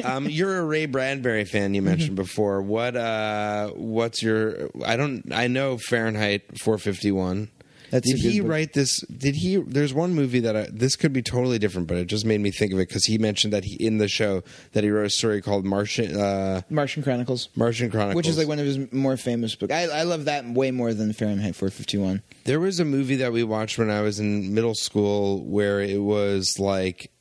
[0.04, 1.74] Um, you're a Ray Bradbury fan.
[1.74, 2.62] You mentioned before.
[2.62, 4.70] What uh, what's your?
[4.86, 5.32] I don't.
[5.34, 7.50] I know Fahrenheit 451.
[7.92, 8.50] That's did he book.
[8.50, 9.02] write this?
[9.02, 9.58] Did he?
[9.58, 12.52] There's one movie that I, this could be totally different, but it just made me
[12.52, 15.10] think of it because he mentioned that he in the show that he wrote a
[15.10, 17.50] story called Martian uh, Martian Chronicles.
[17.56, 19.74] Martian Chronicles, Which is like one of his more famous books.
[19.74, 22.22] I, I love that way more than Fahrenheit 451.
[22.46, 26.02] There was a movie that we watched when I was in middle school where it
[26.02, 27.12] was like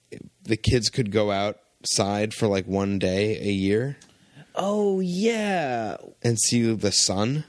[0.42, 3.96] the kids could go outside for like one day a year
[4.60, 7.44] Oh yeah, and see the sun.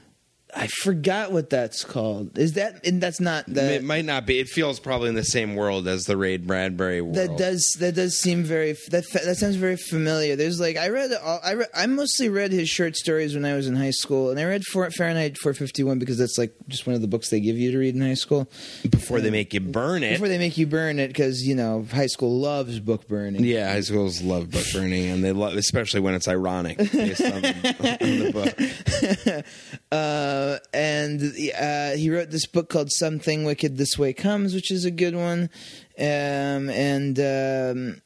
[0.56, 2.38] I forgot what that's called.
[2.38, 2.84] Is that?
[2.86, 3.74] And that's not the.
[3.74, 4.38] it might not be.
[4.38, 7.16] It feels probably in the same world as the Ray Bradbury world.
[7.16, 10.36] That does that does seem very that that sounds very familiar.
[10.36, 13.54] There's like I read all- I read, I mostly read his short stories when I
[13.54, 17.00] was in high school, and I read Fahrenheit 451 because that's like just one of
[17.00, 18.50] the books they give you to read in high school
[18.90, 20.12] before they make you burn it.
[20.14, 23.44] before they make you burn it because you know high school loves book burning.
[23.44, 27.32] Yeah, high schools love book burning, and they love, especially when it's ironic based on,
[27.34, 29.44] on the book.
[29.92, 31.20] Um, uh, and
[31.60, 35.14] uh, he wrote this book called "Something Wicked This Way Comes," which is a good
[35.14, 35.50] one.
[35.98, 38.02] Um, and um,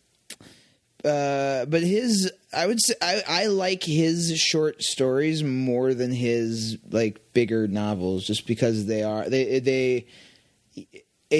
[1.04, 6.78] uh, but his, I would say, I, I like his short stories more than his
[6.90, 10.06] like bigger novels, just because they are they they.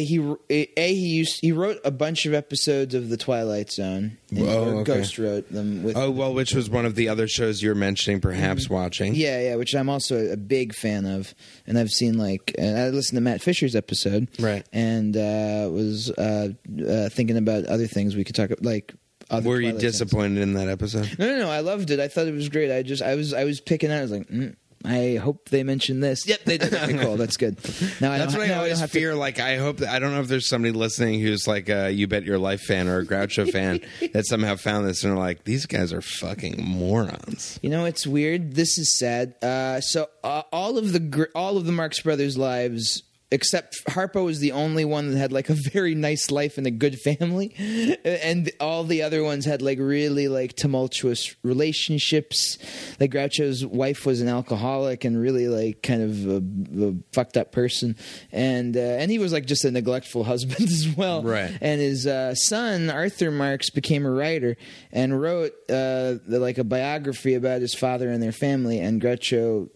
[0.03, 0.19] He
[0.51, 4.19] a he used he wrote a bunch of episodes of the Twilight Zone.
[4.31, 4.85] and- Oh, okay.
[4.99, 8.21] Ghost wrote them with Oh well, which was one of the other shows you're mentioning,
[8.21, 9.13] perhaps watching.
[9.13, 9.21] Mm-hmm.
[9.21, 11.35] Yeah, yeah, which I'm also a big fan of,
[11.67, 14.67] and I've seen like, I listened to Matt Fisher's episode, Right.
[14.73, 16.49] and uh, was uh,
[16.89, 18.93] uh, thinking about other things we could talk about, like.
[19.31, 21.17] Other Were you disappointed in that episode?
[21.19, 21.51] No, no, no.
[21.51, 21.99] I loved it.
[21.99, 22.71] I thought it was great.
[22.71, 23.99] I just, I was, I was picking out.
[23.99, 24.55] I was like, mm,
[24.85, 26.27] I hope they mention this.
[26.27, 26.75] Yep, they did.
[26.75, 27.17] Okay, cool.
[27.17, 27.57] That's good.
[28.01, 29.15] Now I That's what I always have fear.
[29.15, 32.07] Like, I hope that I don't know if there's somebody listening who's like a You
[32.07, 33.81] Bet Your Life fan or a Groucho fan
[34.13, 37.59] that somehow found this and are like, these guys are fucking morons.
[37.63, 38.55] You know, it's weird.
[38.55, 39.35] This is sad.
[39.43, 43.03] Uh, so uh, all of the gr- all of the Marx Brothers' lives.
[43.31, 46.71] Except Harpo was the only one that had like a very nice life and a
[46.71, 47.55] good family,
[48.05, 52.59] and all the other ones had like really like tumultuous relationships.
[53.01, 57.51] Like Groucho's wife was an alcoholic and really like kind of a, a fucked up
[57.51, 57.97] person,
[58.31, 61.23] and uh, and he was like just a neglectful husband as well.
[61.23, 61.57] Right.
[61.61, 64.57] And his uh, son Arthur Marx became a writer
[64.93, 69.71] and wrote uh, like a biography about his father and their family, and Groucho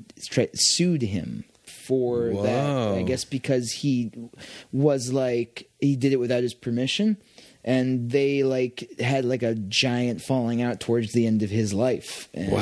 [0.54, 1.44] sued him
[1.88, 2.98] for that.
[2.98, 4.12] I guess because he
[4.72, 7.16] was like he did it without his permission.
[7.64, 12.28] And they like had like a giant falling out towards the end of his life.
[12.32, 12.60] And, Wow.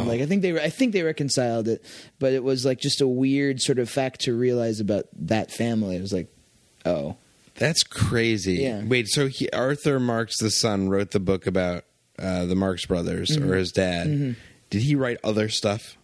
[0.00, 1.84] and, like I think they I think they reconciled it,
[2.18, 5.96] but it was like just a weird sort of fact to realize about that family.
[5.96, 6.28] It was like,
[6.84, 7.16] oh,
[7.54, 8.54] That's crazy.
[8.54, 8.82] Yeah.
[8.84, 11.84] Wait, so he, Arthur Marx the son wrote the book about
[12.18, 13.50] uh, the Marx brothers Mm-hmm.
[13.50, 14.36] or his dad.
[14.70, 15.96] Did he write other stuff?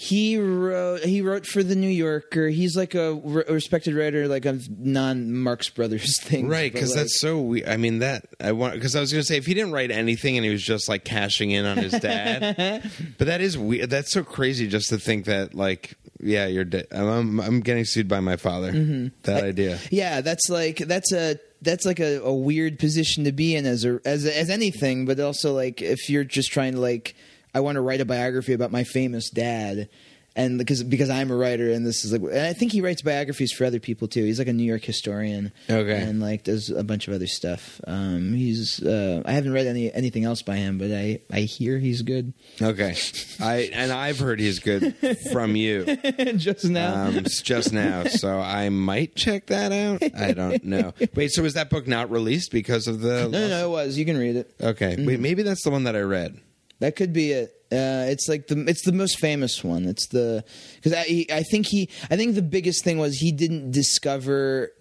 [0.00, 1.00] He wrote.
[1.00, 2.46] He wrote for the New Yorker.
[2.50, 6.98] He's like a re- respected writer, like a non Marx Brothers thing, Right, because like-
[6.98, 7.40] that's so.
[7.40, 9.72] We- I mean, that I want because I was going to say if he didn't
[9.72, 12.88] write anything and he was just like cashing in on his dad,
[13.18, 13.90] but that is weird.
[13.90, 16.64] That's so crazy just to think that like yeah, you're.
[16.64, 18.70] De- I'm, I'm getting sued by my father.
[18.72, 19.08] Mm-hmm.
[19.24, 19.80] That idea.
[19.90, 23.84] Yeah, that's like that's a that's like a, a weird position to be in as
[23.84, 27.16] a as a, as anything, but also like if you're just trying to like
[27.58, 29.88] I want to write a biography about my famous dad.
[30.36, 33.02] And because because I'm a writer and this is like and I think he writes
[33.02, 34.22] biographies for other people too.
[34.24, 36.00] He's like a New York historian, Okay.
[36.00, 37.80] and like does a bunch of other stuff.
[37.88, 41.80] Um, he's uh, I haven't read any anything else by him, but I I hear
[41.80, 42.34] he's good.
[42.62, 42.94] Okay,
[43.40, 44.94] I and I've heard he's good
[45.32, 45.84] from you.
[46.36, 47.06] just now.
[47.06, 50.04] um, just now, so I might check that out.
[50.16, 50.94] I don't know.
[51.16, 53.22] Wait, so was that book not released because of the?
[53.22, 53.98] no, no, no, it was.
[53.98, 54.54] You can read it.
[54.60, 56.38] Okay, wait, maybe that's the one that I read.
[56.80, 57.54] That could be it.
[57.70, 59.84] Uh, it's like the it's the most famous one.
[59.84, 60.44] It's the
[60.76, 64.72] because I I think he I think the biggest thing was he didn't discover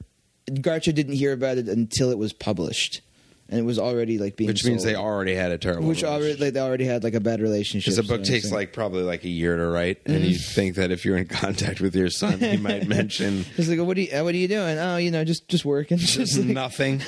[0.49, 3.01] Groucho didn't hear about it until it was published,
[3.49, 4.93] and it was already like being Which means sold.
[4.93, 5.87] they already had a terrible.
[5.87, 7.85] which already like, they already had like a bad relationship.
[7.93, 10.25] Because the book so- takes like probably like a year to write, and Mm-hmm.
[10.25, 13.79] you think that if you're in contact with your son, he might mention It's like,
[13.79, 14.77] what are you uh, what are you doing?
[14.77, 15.97] Oh, you know, just just working.
[16.07, 17.01] Just like, nothing.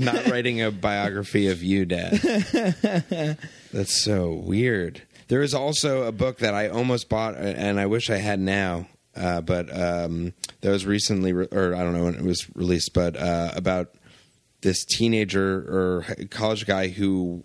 [0.00, 2.20] Not writing a biography of you, Dad.
[3.72, 5.02] That's so weird.
[5.28, 8.38] There is also a book that I almost bought, uh, and I wish I had
[8.40, 8.86] now.
[9.16, 12.92] Uh, but um, that was recently, re- or I don't know when it was released,
[12.94, 13.88] but uh, about
[14.66, 17.44] this teenager or college guy who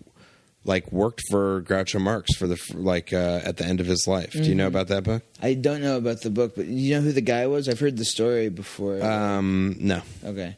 [0.64, 4.32] like worked for Groucho Marx for the like uh, at the end of his life.
[4.32, 5.22] Do you know about that book?
[5.40, 7.68] I don't know about the book, but you know who the guy was?
[7.68, 9.00] I've heard the story before.
[9.02, 10.02] Um, no.
[10.24, 10.56] Okay.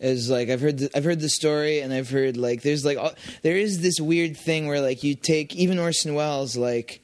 [0.00, 2.98] Is like I've heard the, I've heard the story and I've heard like there's like
[2.98, 7.01] all, there is this weird thing where like you take even Orson Welles like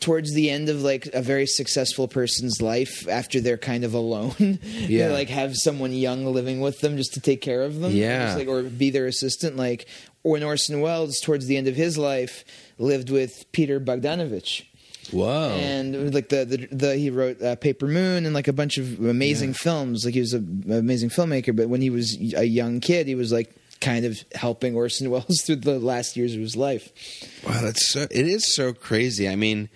[0.00, 4.34] towards the end of like a very successful person's life after they're kind of alone
[4.62, 5.08] Yeah.
[5.08, 8.26] they like have someone young living with them just to take care of them Yeah.
[8.26, 9.86] Just, like or be their assistant like
[10.22, 12.44] or Orson Welles towards the end of his life
[12.78, 14.64] lived with Peter Bogdanovich
[15.12, 15.50] Whoa.
[15.50, 18.98] and like the the, the he wrote uh, Paper Moon and like a bunch of
[18.98, 20.04] amazing films.
[20.04, 23.14] Like he was a- an amazing filmmaker, but when he was a young kid, he
[23.14, 23.54] was like
[23.86, 26.90] kind of helping Orson Welles through the last years of his life.
[27.46, 28.02] Wow, that's so.
[28.10, 29.28] It is so crazy.
[29.28, 29.68] I mean,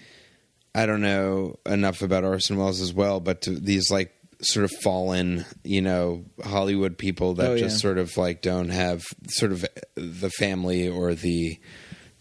[0.75, 4.71] I don't know enough about Orson Welles as well, but to these like sort of
[4.83, 7.81] fallen, you know, Hollywood people that Oh, just yeah.
[7.83, 11.59] sort of like don't have sort of the family or the.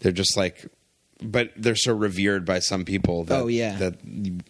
[0.00, 0.66] They're just like,
[1.22, 3.76] but they're so revered by some people that Oh, yeah.
[3.76, 3.94] that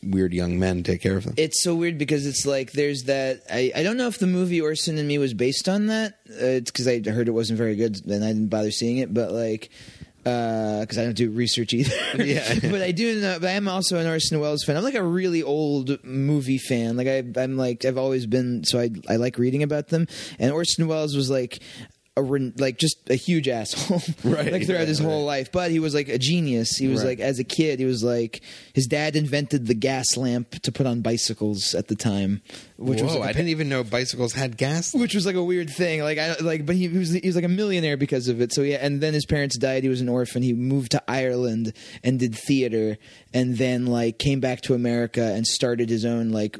[0.02, 1.34] weird young men take care of them.
[1.36, 3.42] It's so weird because it's like there's that.
[3.50, 6.18] I, I don't know if the movie Orson and Me was based on that.
[6.30, 9.12] Uh, it's because I heard it wasn't very good and I didn't bother seeing it.
[9.12, 9.70] But like,
[10.22, 11.94] because I don't do research either.
[12.24, 12.54] Yeah.
[12.70, 13.38] but I do know.
[13.40, 14.76] But I am also an Orson Welles fan.
[14.76, 16.96] I'm like a really old movie fan.
[16.96, 18.64] Like I, I'm like I've always been.
[18.64, 20.06] So I I like reading about them.
[20.38, 21.60] And Orson Welles was like.
[22.20, 25.38] A, ren- like just a huge asshole, Right, like throughout his whole right.
[25.38, 25.52] life.
[25.52, 26.76] But he was like a genius.
[26.76, 27.18] He was Right.
[27.18, 28.42] like as a kid, he was like
[28.74, 32.42] his dad invented the gas lamp to put on bicycles at the time,
[32.76, 34.94] which was Whoa, like I didn't even know bicycles had gas.
[35.02, 36.02] which was like a weird thing.
[36.02, 38.52] Like I like, but he, he was he was like a millionaire because of it.
[38.52, 39.82] So yeah, and then his parents died.
[39.82, 40.42] He was an orphan.
[40.42, 41.72] He moved to Ireland
[42.04, 42.98] and did theater,
[43.32, 46.58] and then like came back to America and started his own like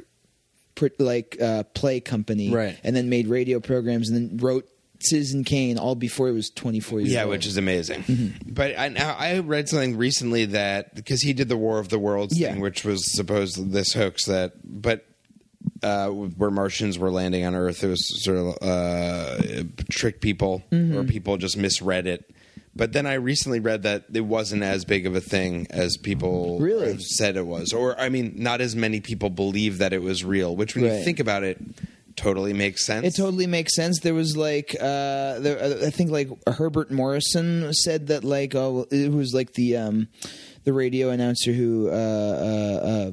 [0.97, 2.79] like uh, play company, Right.
[2.83, 4.67] And then made radio programs and then wrote
[5.03, 7.31] Citizen Kane all before he was twenty four years Yeah, old.
[7.31, 8.03] which is amazing.
[8.03, 8.53] Mm-hmm.
[8.53, 8.87] But I,
[9.35, 12.51] I read something recently that because he did the War of the Worlds Yeah.
[12.53, 15.05] thing, which was supposed this hoax that, but
[15.83, 20.97] uh, where Martians were landing on Earth, it was sort of uh, trick people Mm-hmm.
[20.97, 22.33] or people just misread it.
[22.73, 26.57] But then I recently read that it wasn't as big of a thing as people
[26.59, 26.97] Really?
[26.99, 30.55] said it was, or I mean, not as many people believe that it was real.
[30.55, 31.59] Which, when you think about it,
[32.15, 33.05] totally makes sense.
[33.05, 33.99] It totally makes sense.
[33.99, 39.11] There was like, uh, there, I think like Herbert Morrison said that like, oh, it
[39.11, 40.07] was like the um,
[40.63, 43.11] the radio announcer who uh, uh,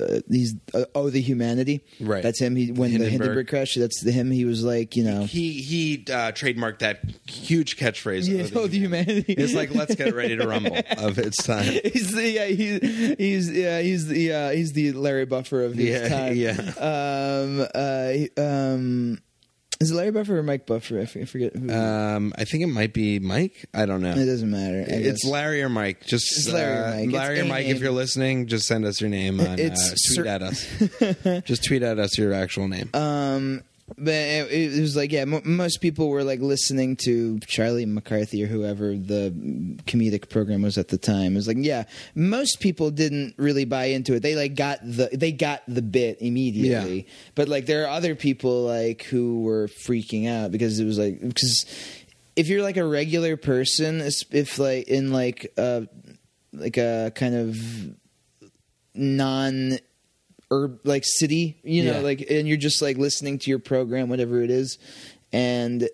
[0.00, 2.22] uh, he's uh, oh the humanity Right.
[2.22, 2.56] That's him.
[2.56, 3.10] He when the Hindenburg.
[3.12, 3.74] Hindenburg crash.
[3.74, 4.30] That's the him.
[4.30, 5.24] He was like you know.
[5.24, 8.28] he he uh, trademarked that huge catchphrase.
[8.28, 9.32] Yeah, oh, the humanity.
[9.32, 11.64] It's like let's get ready to rumble of its time.
[11.84, 15.88] He's the yeah he's he's yeah he's the uh, he's the Larry Buffer of his
[15.88, 16.36] Yeah, time.
[16.36, 16.52] yeah.
[16.78, 17.66] Um.
[17.74, 18.40] Uh.
[18.40, 19.18] Um.
[19.78, 21.00] Is it Larry Buffer or Mike Buffer?
[21.00, 21.54] I forget.
[21.54, 21.70] Who.
[21.70, 23.66] Um, I think it might be Mike.
[23.74, 24.12] I don't know.
[24.12, 24.84] it doesn't matter.
[24.88, 25.24] It's.
[25.24, 26.06] Larry or Mike.
[26.06, 27.04] Just It's Larry or uh, Mike.
[27.04, 27.66] It's Larry or Mike.
[27.66, 29.38] If you're listening, just send us your name.
[29.40, 31.42] On, It's uh, tweet cer- at us.
[31.46, 32.88] just tweet at us your actual name.
[32.94, 33.62] Um,
[33.96, 38.42] but it, it was like, yeah, mo most people were like listening to Charlie McCarthy
[38.42, 39.32] or whoever the
[39.86, 41.32] comedic program was at the time.
[41.32, 41.84] It was like, yeah,
[42.14, 44.20] most people didn't really buy into it.
[44.20, 46.96] They like got the they got the bit immediately.
[46.96, 47.12] Yeah.
[47.36, 51.20] But like, there are other people like who were freaking out because it was like
[51.20, 51.64] because
[52.34, 55.82] if you're like a regular person, if if, like in like uh
[56.52, 57.56] like a kind of
[58.94, 59.78] non
[60.50, 61.98] urb like city you know Yeah.
[62.00, 64.78] like and you're just like listening to your program whatever it is
[65.32, 65.88] and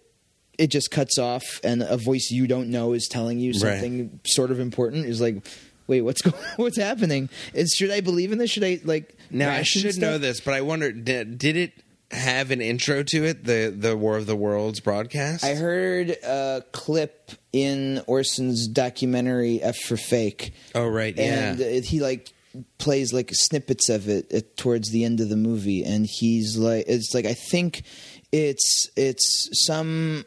[0.59, 3.61] it just cuts off and a voice you don't know is telling you Right.
[3.61, 5.47] something sort of important is like
[5.87, 9.51] wait what's going what's happening is should i believe in this should i like now
[9.51, 11.73] I should know this, but I wonder did, did it
[12.11, 13.45] have an intro to it?
[13.47, 15.43] The the War of the Worlds broadcast.
[15.43, 21.53] i heard a clip in orson's documentary f for fake Oh right, yeah.
[21.55, 22.31] and he like
[22.79, 26.85] plays like snippets of it at, towards the end of the movie and he's like
[26.87, 27.83] it's like i think
[28.33, 30.25] it's it's some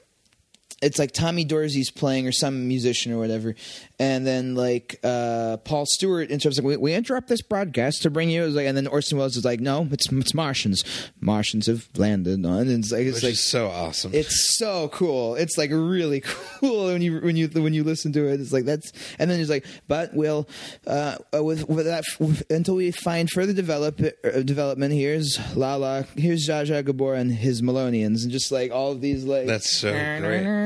[0.82, 3.56] it's like Tommy Dorsey's playing or some musician or whatever,
[4.00, 8.30] and then like uh, Paul Stewart interrupts like we, we interrupt this broadcast to bring
[8.30, 8.44] you.
[8.44, 10.84] It was like, and then Orson Welles is like, no, it's it's Martians.
[11.20, 12.62] Martians have landed on.
[12.62, 14.12] And it's like it's which like so awesome.
[14.14, 15.36] it's so cool.
[15.36, 16.22] It's like really
[16.60, 18.42] cool when you when you when you listen to it.
[18.42, 20.48] It's like that's and then he's like, but we'll
[20.88, 24.94] uh, with with that with, until we find further develop uh, development.
[24.94, 26.06] Here's Lala.
[26.16, 29.78] Here's Zsa Zsa Gabor and his Melonians, and just like all of these like That's
[29.78, 30.46] so great.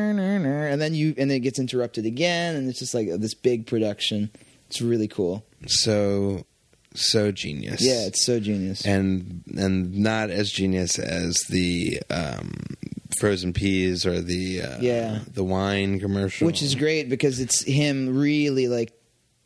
[0.69, 3.67] And then you and then it gets interrupted again, and it's just like this big
[3.67, 4.29] production.
[4.67, 5.45] It's really cool.
[5.67, 6.45] so
[6.95, 7.81] so genius.
[7.81, 8.85] Yeah, it's so genius.
[8.85, 12.53] and and not as genius as the um,
[13.19, 15.19] frozen peas or the uh, Yeah.
[15.33, 18.91] the wine commercial, which is great because it's him really like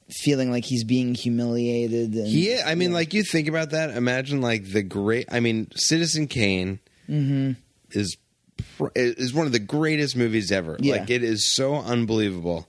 [0.09, 2.13] feeling like he's being humiliated.
[2.13, 3.89] And, He, I mean, like you think about that.
[3.91, 5.28] Imagine like the great.
[5.32, 7.51] I mean, Citizen Kane Mm-hmm.
[7.91, 8.15] is
[8.95, 10.78] is one of the greatest movies ever.
[10.80, 10.95] Yeah.
[10.97, 12.67] Like it is so unbelievable.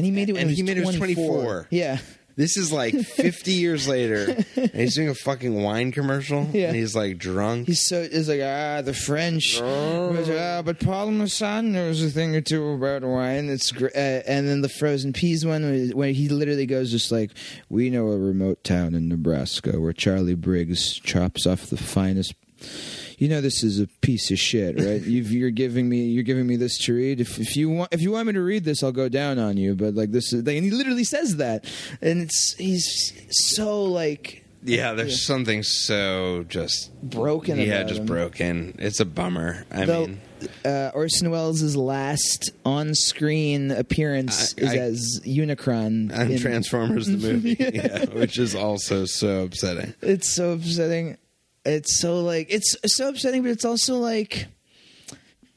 [0.00, 1.26] And he made it when and he made it when was 24.
[1.26, 1.66] 24.
[1.70, 1.98] Yeah,
[2.36, 2.94] This is like
[3.26, 6.68] 50 years later, and he's doing a fucking wine commercial, Yeah.
[6.68, 7.66] and he's like drunk.
[7.66, 12.34] He's so is like ah the French, but, ah, but Paul Masson knows a thing
[12.34, 13.50] or two about wine.
[13.50, 17.30] It's gr- uh, and then the frozen peas one where he literally goes just like
[17.68, 22.34] we know a remote town in Nebraska where Charlie Briggs chops off the finest.
[23.20, 25.00] You know this is a piece of shit, right?
[25.06, 27.20] You've, you're giving me you're giving me this to read.
[27.20, 29.56] If, if you want if you want me to read this, I'll go down on
[29.58, 29.74] you.
[29.74, 31.66] But like this is, and he literally says that,
[32.00, 33.12] and it's he's
[33.52, 37.58] so like yeah, there's something so just broken.
[37.58, 38.06] yeah, just him.
[38.06, 38.74] broken.
[38.78, 39.64] It's a bummer.
[39.70, 40.20] I Though, mean,
[40.64, 46.10] uh, Orson Welles' last on-screen appearance I- is I- as Unicron.
[46.12, 49.94] and in- Transformers the movie, yeah, which is also so upsetting.
[50.02, 51.16] It's so upsetting.
[51.64, 54.46] It's so like it's so upsetting, but it's also like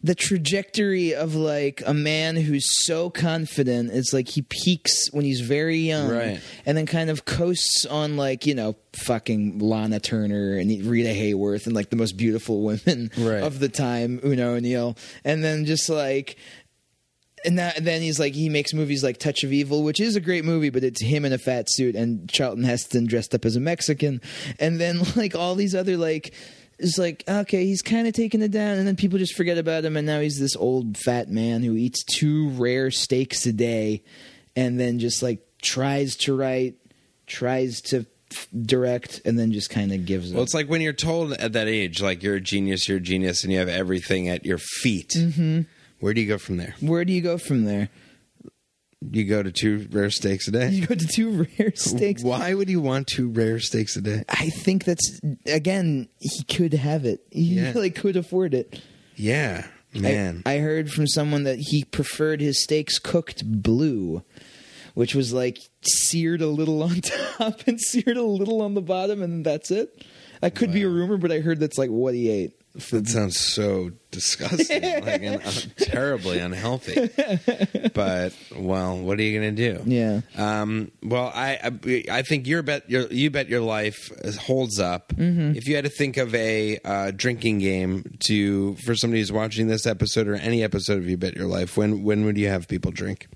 [0.06, 3.90] the trajectory of like a man who's so confident.
[3.94, 6.42] It's like he peaks when he's very young, Right.
[6.66, 11.68] and then kind of coasts on like you know fucking Lana Turner and Rita Hayworth
[11.68, 13.42] and like the most beautiful women Right.
[13.42, 16.36] of the time, Oona O'Neill, and then just like
[17.46, 20.22] and that, then he's like he makes movies like Touch of Evil, which is a
[20.22, 23.56] great movie, but it's him in a fat suit and Charlton Heston dressed up as
[23.56, 24.22] a Mexican,
[24.60, 26.34] and then like all these other like
[26.80, 29.86] it's like okay he's kind of taking it down, and then people just forget about
[29.86, 34.04] him, and now he's this old fat man who eats two rare steaks a day,
[34.56, 36.76] and then just like tries to write,
[37.28, 38.06] tries to
[38.66, 40.36] direct, and then just kind of gives up.
[40.36, 43.02] Well, it's like when you're told at that age, like you're a genius, you're a
[43.02, 45.12] genius, and you have everything at your feet.
[45.16, 45.62] Mm-hmm.
[46.04, 46.76] Where do you go from there?
[46.82, 47.88] Where do you go from there?
[49.10, 50.68] You go to two rare steaks a day.
[50.72, 52.22] You go to two rare steaks.
[52.22, 54.26] Why would you want two rare steaks a day?
[54.28, 57.22] I think that's again he could have it.
[57.32, 57.72] He Yeah.
[57.76, 58.82] really could afford it.
[59.16, 60.44] Yeah, I- man.
[60.46, 64.24] I, heard from someone that he preferred his steaks cooked blue,
[64.96, 69.22] which was like seared a little on top and seared a little on the bottom,
[69.22, 70.04] and that's it.
[70.42, 72.60] That could be a rumor, but I heard that's like what he ate.
[72.90, 77.10] That sounds so disgusting, like and, uh, terribly unhealthy.
[77.94, 79.82] But well, what are you gonna do?
[79.86, 80.22] Yeah.
[80.36, 85.10] Um, well, I, I I think your bet your you bet your life holds up.
[85.10, 85.56] Mm-hmm.
[85.56, 89.68] If you had to think of a uh, drinking game to for somebody who's watching
[89.68, 92.68] this episode or any episode of You Bet Your Life, when when would you have
[92.68, 93.28] people drink?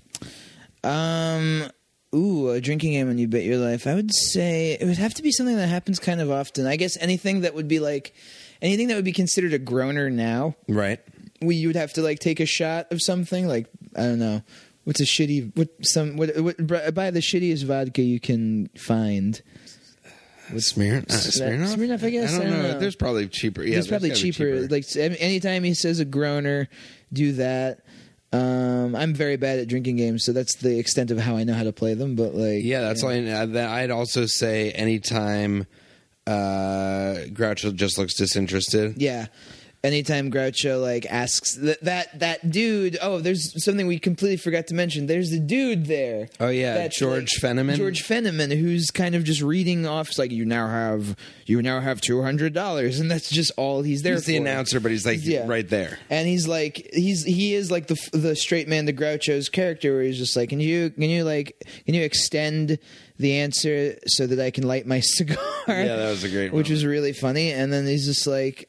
[0.82, 1.70] Um.
[2.14, 3.86] Ooh, a drinking game and you bet your life.
[3.86, 6.66] I would say it would have to be something that happens kind of often.
[6.66, 8.14] I guess anything that would be like
[8.62, 10.54] anything that would be considered a groaner now.
[10.68, 11.00] Right.
[11.40, 14.42] we you would have to like take a shot of something like I don't know
[14.84, 19.40] what's a shitty what some what, what buy the shittiest vodka you can find.
[20.56, 21.76] Smear, uh, Smirnoff?
[21.76, 22.34] Smirnoff, I guess.
[22.34, 22.78] I don't, know.
[22.78, 23.62] There's probably cheaper.
[23.62, 24.74] Yeah, it's probably there's gotta be cheaper.
[24.74, 26.68] Like any- anytime he says a groaner,
[27.12, 27.80] do that.
[28.32, 31.52] Um, I'm very bad at drinking games, so that's the extent of how I know
[31.52, 32.14] how to play them.
[32.14, 33.10] But like, Yeah, that's all.
[33.10, 35.66] I, uh, that- I'd also say anytime
[36.28, 39.00] uh, Groucho just looks disinterested.
[39.00, 39.26] Yeah.
[39.84, 44.74] Anytime Groucho like asks that that that dude, oh, there's something we completely forgot to
[44.74, 45.06] mention.
[45.06, 46.28] There's a dude there.
[46.40, 47.76] Oh, yeah, That's, George Fenneman?
[47.76, 50.08] George Fenneman, who's kind of just reading off.
[50.08, 51.16] It's like you now have
[51.46, 54.80] you now have two hundred dollars, and that's just all he's there He's the announcer,
[54.80, 55.46] but he's like Yeah.
[55.46, 56.00] right there.
[56.10, 60.02] and he's like he's he is like the the straight man to Groucho's character where
[60.02, 62.80] he's just like can you can you like can you extend
[63.18, 66.66] the answer so that I can light my cigar Yeah, that was a great which
[66.66, 66.70] moment.
[66.70, 68.68] was really funny and then he's just like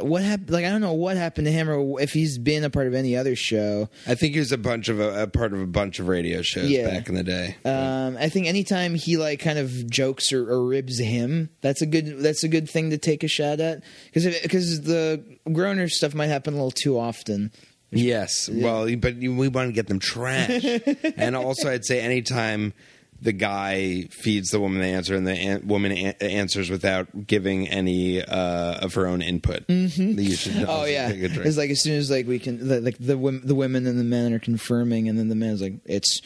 [0.00, 2.70] what happened like I don't know what happened to him or if he's been a
[2.70, 5.52] part of any other show I think he was a bunch of a, a part
[5.52, 6.88] of a bunch of radio shows Yeah.
[6.88, 7.56] back in the day.
[7.64, 11.86] um, I think anytime he like kind of jokes or, or ribs him, that's a
[11.86, 13.82] good that's a good thing to take a shot at
[14.12, 15.22] because because the
[15.52, 17.50] groaner stuff might happen a little too often.
[17.90, 20.62] Yes, well, but we want to get them trash,
[21.16, 22.74] and also I'd say anytime
[23.20, 27.68] the guy feeds the woman the answer and the an- woman a- answers without giving
[27.68, 30.18] any uh, of her own input, mm-hmm.
[30.18, 30.64] you should.
[30.68, 31.46] Oh yeah, take a drink.
[31.46, 33.98] it's like as soon as like we can, the, like the women, the women and
[33.98, 36.20] the men are confirming, and then the man's like, "It's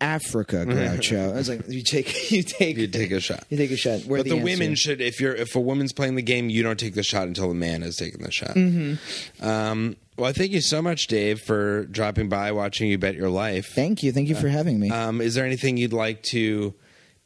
[0.00, 3.44] Africa, Groucho." I was like, "You take, you take, you take a shot.
[3.48, 4.44] you take a shot." Where But the, answer.
[4.44, 7.28] women should, if you're if a woman's playing the game, you don't take the shot
[7.28, 8.54] until the man has taken the shot.
[8.56, 9.46] Mm-hmm.
[9.46, 13.72] Um, well, thank you so much, Dave, for dropping by, watching You Bet Your Life.
[13.74, 14.90] Thank you, thank you for having me.
[14.90, 16.74] Um, is there anything you'd like to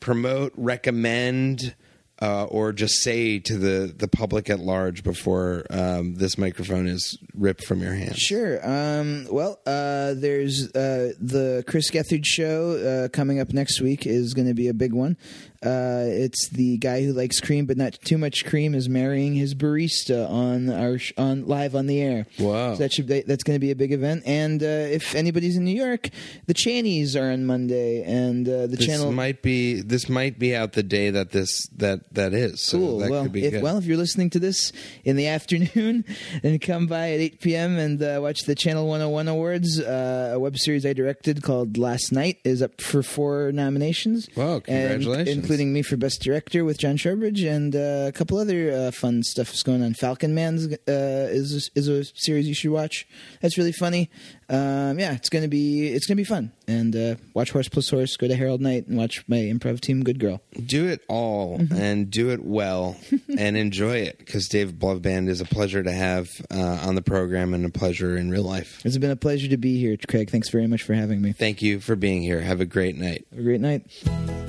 [0.01, 1.75] promote, recommend,
[2.21, 7.19] uh, or just say to the the public at large before um, this microphone is
[7.35, 8.17] ripped from your hand?
[8.17, 8.59] Sure.
[8.67, 14.33] Um, well, uh, there's uh, the Chris Gethard show uh, coming up next week is
[14.33, 15.17] going to be a big one.
[15.63, 19.55] Uh, it's the guy who likes cream but not too much cream is marrying his
[19.55, 22.27] barista on our sh- on live on the air.
[22.39, 22.75] Wow.
[22.75, 24.23] So that should be, that's going to be a big event.
[24.27, 26.11] And uh, if anybody's in New York,
[26.47, 30.55] the Channies are on Monday, and uh, the This channel might be this might be
[30.55, 32.65] out the day that this that that is.
[32.65, 32.99] So Cool.
[32.99, 33.63] that well, could be if, good.
[33.63, 34.73] well, if you're listening to this
[35.05, 36.05] in the afternoon,
[36.43, 37.79] then come by at 8 p.m.
[37.79, 39.81] and uh, watch the Channel 101 Awards.
[39.81, 44.29] Uh, a web series I directed called Last Night is up for four nominations.
[44.37, 45.46] Wow, and- congratulations.
[45.47, 49.23] Including me for Best Director with John Showbridge and uh, a couple other uh, fun
[49.23, 49.95] stuff is going on.
[49.95, 53.07] Falcon Man's uh, is is a series you should watch.
[53.41, 54.11] That's really funny.
[54.49, 56.53] Um, yeah, it's gonna be it's gonna be fun.
[56.69, 58.17] And uh, watch Horse Plus Horse.
[58.17, 60.41] Go to Harold Night and watch my improv team, Good Girl.
[60.67, 61.75] do it all Mm-hmm.
[61.77, 62.97] and do it well
[63.39, 67.55] and enjoy it because Dave Bluvband is a pleasure to have uh, on the program
[67.55, 68.81] and a pleasure in real life.
[68.85, 70.31] It's been a pleasure to be here, Craig.
[70.31, 71.33] Thanks very much for having me.
[71.33, 72.41] Thank you for being here.
[72.41, 73.27] Have a great night.
[73.31, 73.87] Have a great night.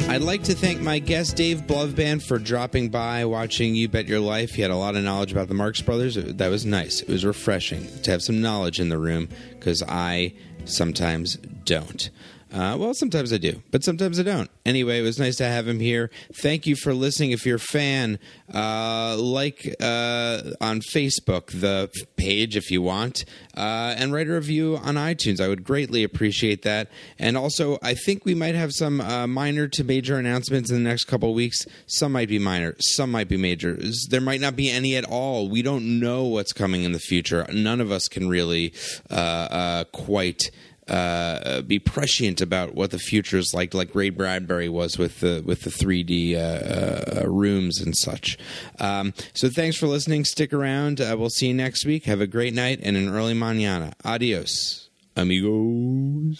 [0.10, 4.22] I'd like to thank my guest Dave Bluvband for dropping by, watching You Bet Your
[4.22, 4.52] Life.
[4.56, 6.16] He had a lot of knowledge about the Marx Brothers.
[6.16, 7.02] That was nice.
[7.02, 9.28] It was refreshing to have some knowledge in the room
[9.60, 10.34] because I
[10.66, 11.36] sometimes
[11.66, 12.10] don't.
[12.54, 14.50] Uh, well, sometimes I do, but sometimes I don't.
[14.66, 16.10] Anyway, it was nice to have him here.
[16.34, 17.32] Thank you for listening.
[17.32, 18.20] If you're a fan,
[18.54, 23.26] uh, like uh, on Facebook the page if you want,
[23.56, 25.42] uh, and write a review on iTunes.
[25.42, 26.90] I would greatly appreciate that.
[27.20, 30.90] And also, I think we might have some uh, minor to major announcements in the
[30.90, 31.66] next couple weeks.
[31.86, 33.78] Some might be minor, some might be major.
[34.10, 35.50] There might not be any at all.
[35.50, 37.46] We don't know what's coming in the future.
[37.52, 38.74] None of us can really
[39.10, 40.50] uh, quite
[40.90, 45.44] uh, be prescient about what the future is like, like Ray Bradbury was with the
[45.46, 48.38] with the 3D uh, uh, rooms and such.
[48.80, 50.26] Um, so thanks for listening.
[50.26, 51.02] Stick around.
[51.02, 52.06] Uh, we'll see you next week.
[52.06, 53.94] Have a great night and an early mañana.
[54.04, 56.38] Adios, amigos.